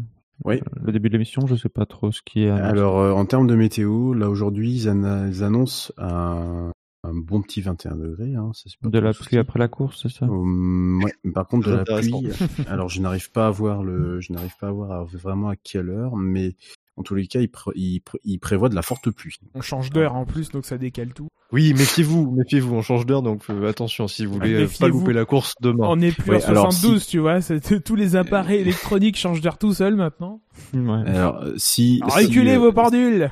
[0.45, 0.61] Oui.
[0.85, 2.51] le début de l'émission, je sais pas trop ce qui est.
[2.51, 2.69] annoncé.
[2.69, 6.71] Alors, euh, en termes de météo, là aujourd'hui, ils, annoncent un,
[7.03, 8.37] un bon petit 21 degrés.
[8.37, 9.39] Hein, ça, c'est pas de la pluie souci.
[9.39, 10.27] après la course, c'est ça?
[10.27, 11.13] Hum, ouais.
[11.35, 12.31] Par contre, de la pluie.
[12.69, 15.91] alors, je n'arrive pas à voir le, je n'arrive pas à voir vraiment à quelle
[15.91, 16.55] heure, mais
[16.99, 19.37] en tous les cas, ils, pré- ils, pré- ils prévoient de la forte pluie.
[19.55, 21.29] On change d'heure en plus, donc ça décale tout.
[21.53, 25.13] Oui, méfiez-vous, méfiez-vous, on change d'heure, donc euh, attention si vous voulez euh, pas louper
[25.15, 25.87] la course demain.
[25.89, 27.41] On n'est plus Ouais, en alors, 72, tu vois.
[27.41, 30.43] c'est- Tous les appareils électroniques changent d'heure tout seuls maintenant.
[30.75, 31.03] Ouais.
[31.07, 33.31] Alors, euh, si, Alors, si, Reculez euh, vos pendules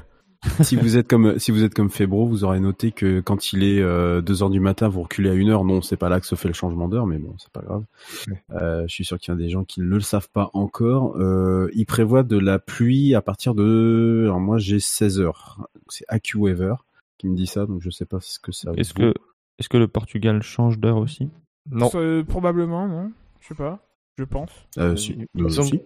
[0.62, 3.62] si vous êtes comme si vous êtes comme Febro, vous aurez noté que quand il
[3.64, 5.64] est euh, 2 heures du matin, vous reculez à une heure.
[5.64, 7.84] Non, c'est pas là que se fait le changement d'heure, mais bon, c'est pas grave.
[8.28, 8.42] Ouais.
[8.52, 11.16] Euh, je suis sûr qu'il y a des gens qui ne le savent pas encore.
[11.18, 14.22] Euh, il prévoit de la pluie à partir de.
[14.24, 15.68] Alors moi, j'ai 16 heures.
[15.88, 16.84] C'est AccuWeather
[17.18, 18.72] qui me dit ça, donc je sais pas ce que ça.
[18.76, 19.14] Est-ce que,
[19.58, 21.28] est-ce que le Portugal change d'heure aussi?
[21.70, 21.90] Non.
[21.94, 23.80] Euh, Probablement, non Je sais pas.
[24.18, 24.50] Je pense.
[24.78, 25.80] Euh, Euh, si.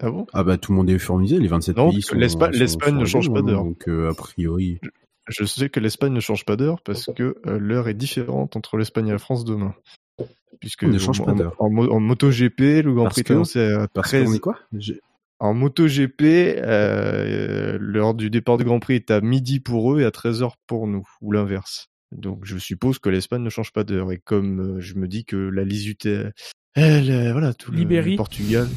[0.00, 0.26] Ah bon?
[0.32, 2.16] Ah bah tout le monde est uniformisé, les 27 Non, pays parce sont.
[2.16, 3.64] l'Espagne- ne change pas hein, d'heure.
[3.64, 4.78] Donc euh, a priori.
[5.28, 8.76] Je sais que l'Espagne ne change pas d'heure parce que euh, l'heure est différente entre
[8.76, 9.74] l'Espagne et la France demain.
[10.60, 11.54] Puisque On ne change en, pas d'heure.
[11.58, 14.24] En, mo- en MotoGP, le Grand Parce Prix est que- annoncé à Parce 13.
[14.28, 14.58] qu'on est quoi?
[14.72, 15.00] J'ai-
[15.40, 16.22] En MotoGP,
[16.58, 20.52] euh, l'heure du départ du Grand Prix est à midi pour eux et à 13h
[20.66, 21.88] pour nous, ou l'inverse.
[22.12, 24.12] Donc je suppose que l'Espagne ne change pas d'heure.
[24.12, 26.06] Et comme euh, je me dis que la Lisute,
[26.74, 28.68] elle, euh, voilà, tout le Portugal,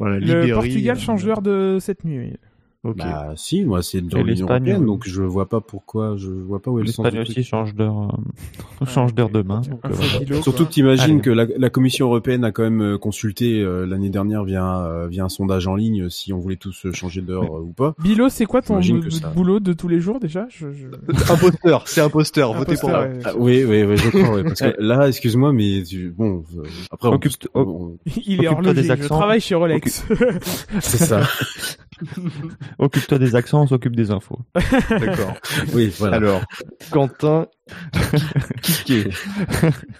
[0.00, 2.32] voilà, Le Libéry, Portugal euh, change d'heure de cette nuit.
[2.82, 2.96] Ok.
[2.96, 6.70] Bah si, moi c'est dans l'Union européenne, donc je vois pas pourquoi, je vois pas
[6.70, 8.14] où est le sens L'Espagne aussi change d'heure,
[8.80, 9.60] euh, change d'heure demain.
[9.60, 10.24] donc, euh, faux voilà.
[10.24, 13.84] kilo, Surtout que t'imagines que la, la Commission européenne a quand même euh, consulté euh,
[13.84, 17.54] l'année dernière via, euh, via un sondage en ligne si on voulait tous changer d'heure
[17.54, 17.94] euh, ou pas.
[18.02, 20.46] Bilo, c'est quoi ton ça- boulot de tous les jours déjà?
[20.48, 20.86] Je, je...
[21.32, 23.02] imposteur, c'est imposteur, votez pour moi.
[23.02, 23.18] ouais.
[23.26, 26.62] Ah, oui, oui, oui, je crois, ouais, parce que là, excuse-moi, mais tu- bon, euh,
[26.90, 29.16] après on, Occupe- on- on- Il est horloger, des je accents.
[29.18, 30.02] travaille chez Rolex.
[30.80, 31.20] c'est ça.
[32.78, 34.38] Occupe-toi des accents, on s'occupe des infos.
[34.90, 35.34] D'accord.
[35.74, 36.16] oui, voilà.
[36.16, 36.42] Alors,
[36.90, 37.46] Quentin,
[38.62, 39.10] Kiké.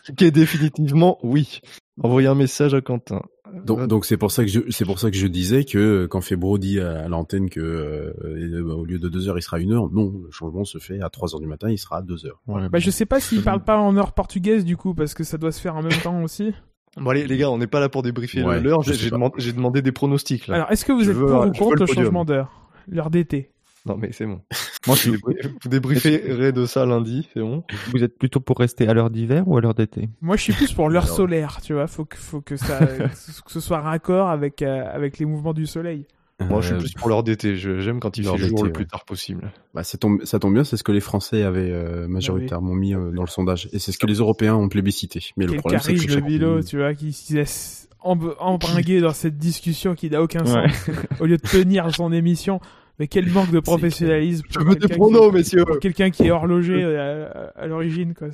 [0.05, 1.61] Kiké définitivement, oui.
[2.03, 3.23] Envoyez un message à Quentin.
[3.65, 6.09] Donc, donc c'est pour ça que je, c'est pour ça que je disais que euh,
[6.09, 9.39] quand Febro dit à, à l'antenne que euh, euh, bah, au lieu de deux heures,
[9.39, 11.79] il sera une heure, non, le changement se fait à 3 heures du matin, il
[11.79, 12.41] sera à deux heures.
[12.47, 15.37] bah, je sais pas s'il parle pas en heure portugaise du coup, parce que ça
[15.37, 16.53] doit se faire en même temps aussi.
[17.01, 19.93] Bon allez les gars, on n'est pas là pour débriefer Ouais, l'heure, j'ai demandé, des
[19.93, 20.57] pronostics là.
[20.57, 22.51] Alors, est-ce que vous Je êtes veux- pour ou contre le changement d'heure?
[22.89, 23.51] L'heure d'été
[23.87, 24.41] Non mais c'est bon.
[24.87, 27.65] Moi, je Vous débrieferez- de ça lundi, c'est bon.
[27.93, 30.09] Vous êtes plutôt pour rester à l'heure d'hiver ou à l'heure d'été?
[30.21, 31.87] Moi, je suis plus pour l'heure solaire, tu vois.
[31.87, 32.79] Faut que, faut que ça,
[33.45, 36.07] que ce soit raccord avec, euh, avec les mouvements du soleil.
[36.49, 38.63] Moi je suis Euh, plus pour l'heure d'été, Je- j'aime quand il fait jour d'été,
[38.63, 38.89] le plus ouais.
[38.89, 39.53] tard possible.
[39.75, 42.95] Bah, ça tombe, ça tombe bien, c'est ce que les Français avaient euh, majoritairement mis
[42.95, 45.21] euh, dans le sondage, et c'est ce que les Européens ont plébiscité.
[45.37, 49.01] Mais le Quel problème, c'est que le Bilo, tu vois, qui se laisse emb- embringuer
[49.01, 50.69] dans cette discussion qui n'a aucun Ouais.
[50.71, 52.61] sens, au lieu de tenir son émission.
[52.99, 54.45] Mais quel manque de professionnalisme.
[54.51, 55.65] Je pour veux des quelqu'un pronos, qui- messieurs.
[55.81, 58.29] quelqu'un qui est horloger euh, à, à l'origine, quoi.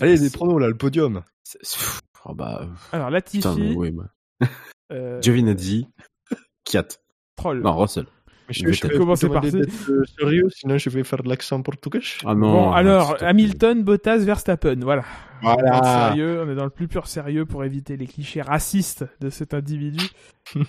[0.00, 1.22] Allez, des pronos là, le podium.
[2.26, 4.48] Oh, bah, Alors, putain, mais Latifi, oui, bah.
[4.92, 5.86] Euh, Giovinazzi,
[6.64, 6.88] Kiat.
[7.36, 7.62] troll.
[7.62, 8.06] Non, Russell.
[8.48, 9.56] Je vais vais commencer par ça.
[9.56, 11.98] euh, sérieux, sinon je vais faire de l'accent portugais.
[12.24, 12.52] Ah non.
[12.52, 13.16] Bon, alors.
[13.20, 15.04] Hamilton, Bottas, Verstappen, voilà.
[15.42, 15.56] Voilà.
[15.56, 18.06] On est dans le sérieux, on est dans le plus pur sérieux pour éviter les
[18.06, 20.04] clichés racistes de cet individu.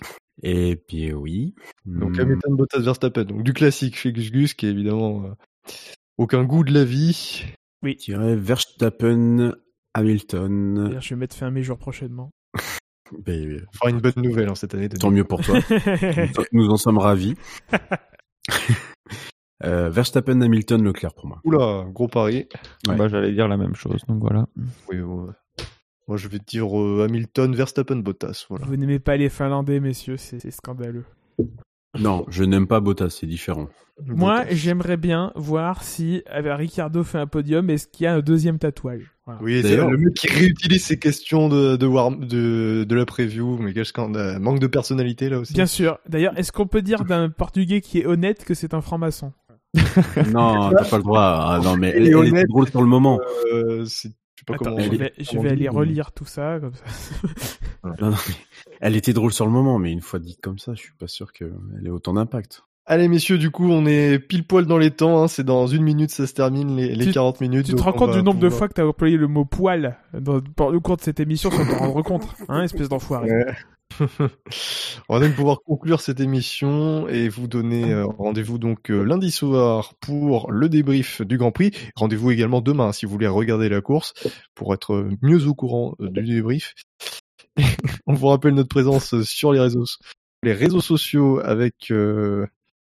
[0.43, 1.53] Et puis oui.
[1.85, 2.21] Donc Hmm.
[2.21, 3.23] Hamilton, Bottas, Verstappen.
[3.25, 5.71] Donc du classique Félix Gus qui est évidemment euh,
[6.17, 7.43] aucun goût de la vie.
[7.83, 9.53] Je dirais Verstappen,
[9.93, 10.97] Hamilton.
[10.99, 12.31] Je vais mettre fin à mes jours prochainement.
[13.25, 14.89] Ben, On fera une bonne nouvelle en cette année.
[14.89, 15.59] tant mieux pour toi.
[16.51, 17.35] Nous en sommes ravis.
[19.63, 21.41] Euh, Verstappen, Hamilton, Leclerc pour moi.
[21.43, 22.47] Oula, gros pari.
[22.87, 22.95] Ouais.
[22.95, 24.45] Bah, j'allais dire la même chose, donc voilà.
[24.87, 25.33] Oui, ouais.
[26.07, 28.45] Moi je vais dire euh, Hamilton, Verstappen, Bottas.
[28.49, 28.65] Voilà.
[28.67, 31.05] Vous n'aimez pas les Finlandais, messieurs, c'est c'est scandaleux.
[31.99, 33.67] Non, je n'aime pas Bottas, c'est différent.
[34.05, 34.55] Moi, Bottas.
[34.55, 39.16] j'aimerais bien voir si Ricardo fait un podium, est-ce qu'il y a un deuxième tatouage?
[39.27, 39.41] Voilà.
[39.43, 43.73] Oui, le mec qui réutilise ces questions de, de, warm- de, de la preview, mais
[43.73, 44.39] quel scandale.
[44.39, 45.53] Manque de personnalité là aussi.
[45.53, 45.99] Bien sûr.
[46.07, 49.33] D'ailleurs, est-ce qu'on peut dire d'un Portugais qui est honnête que c'est un franc-maçon?
[50.33, 51.21] Non, t'as pas le droit.
[51.21, 52.33] Ah, non, mais Il elle, est elle honnête.
[52.35, 53.19] était drôle sur le moment.
[53.51, 54.79] Euh, c'est- je sais pas Attends, comment.
[54.79, 56.85] je elle vais, je aller dit, relire tout ça comme ça.
[57.83, 58.35] Non, non, mais
[58.79, 61.07] elle était drôle sur le moment, mais une fois dite comme ça, je suis pas
[61.07, 61.51] sûr qu'elle
[61.85, 62.63] ait autant d'impact.
[62.89, 65.21] Allez messieurs, du coup on est pile poil dans les temps.
[65.21, 65.27] Hein.
[65.27, 67.65] C'est dans une minute ça se termine les, les Tu- 40 minutes.
[67.65, 70.41] Tu te rends compte du nombre de fois que t'as employé le mot poil dans,
[70.69, 73.29] le cours de cette émission sans t'en rendre compte Hein, espèce d'enfoiré.
[73.29, 73.45] Ouais.
[75.09, 79.31] On va donc pouvoir conclure cette émission et vous donner euh, rendez-vous donc euh, lundi
[79.31, 81.71] soir pour le débrief du Grand Prix.
[81.95, 84.13] Rendez-vous également demain si vous voulez regarder la course
[84.55, 86.73] pour être mieux au courant euh, du débrief.
[88.07, 89.85] On vous rappelle notre présence sur les réseaux,
[90.43, 92.45] les réseaux sociaux avec euh,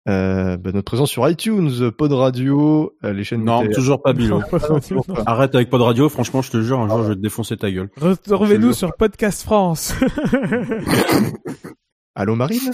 [0.09, 3.45] euh, bah, notre présence sur iTunes, Pod Radio, euh, les chaînes.
[3.45, 4.41] Non, de toujours pas Bilo.
[4.53, 5.23] Non, pas toujours pas.
[5.27, 7.71] Arrête avec Pod Radio, franchement, je te jure, un jour, je vais te défoncer ta
[7.71, 7.91] gueule.
[8.01, 9.95] Retrouvez-nous sur Podcast France.
[12.15, 12.73] Allô Marine?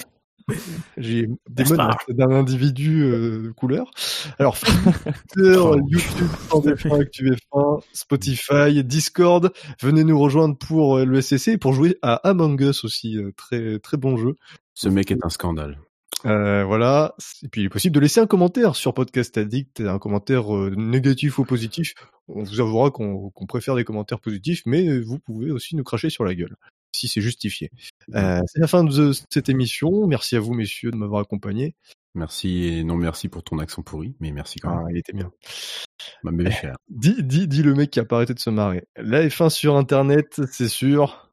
[0.97, 3.91] J'ai des menaces d'un individu euh, couleur.
[4.39, 4.57] Alors,
[5.33, 9.53] Twitter, YouTube, sans défin, ActuF1, Spotify, Discord,
[9.83, 13.81] venez nous rejoindre pour euh, le SCC et pour jouer à Among Us aussi, très
[13.81, 14.37] très bon jeu.
[14.75, 15.81] Ce mec est un scandale.
[16.27, 17.15] Euh, voilà.
[17.43, 20.75] Et puis il est possible de laisser un commentaire sur Podcast Addict, un commentaire euh,
[20.77, 21.95] négatif ou positif.
[22.29, 26.25] On vous avouera qu'on préfère des commentaires positifs, mais vous pouvez aussi nous cracher sur
[26.25, 26.57] la gueule,
[26.93, 27.71] si c'est justifié.
[28.15, 30.07] Euh, c'est la fin de cette émission.
[30.09, 31.77] Merci à vous, messieurs, de m'avoir accompagné.
[32.15, 34.87] Merci et non merci pour ton accent pourri, mais merci quand même.
[34.87, 35.31] Ah, il était bien.
[36.25, 36.77] Ma bébé chère.
[36.89, 38.89] Dis, dis, dis le mec qui a pas arrêté de se marrer.
[38.97, 41.31] La F1 sur Internet, c'est sûr,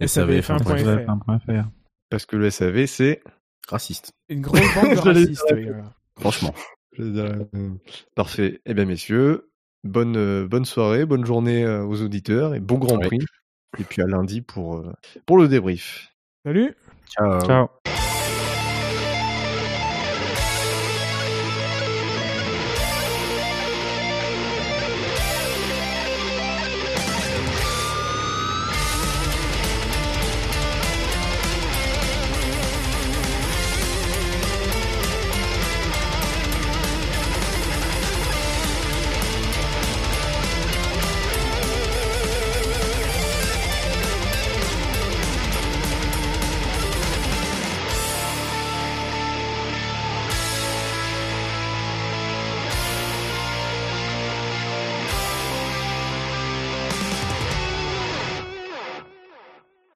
[0.00, 0.62] SAVF1.fr.
[0.62, 1.68] SAVF1.fr.
[2.10, 3.22] parce que le SAV, c'est...
[3.70, 4.12] Raciste.
[4.28, 5.44] Une grosse bande de J'allais racistes.
[5.48, 5.92] dire- oui, voilà.
[6.18, 6.54] Franchement.
[8.14, 8.60] Parfait.
[8.66, 9.50] Eh bien, messieurs,
[9.84, 13.06] bonne, euh, bonne soirée, bonne journée euh, aux auditeurs et bon Grand Ouais.
[13.06, 13.18] Prix.
[13.78, 14.92] Et puis à lundi pour, euh,
[15.26, 16.12] pour le débrief.
[16.44, 16.74] Salut
[17.06, 17.40] Ciao.
[17.42, 17.68] Ciao.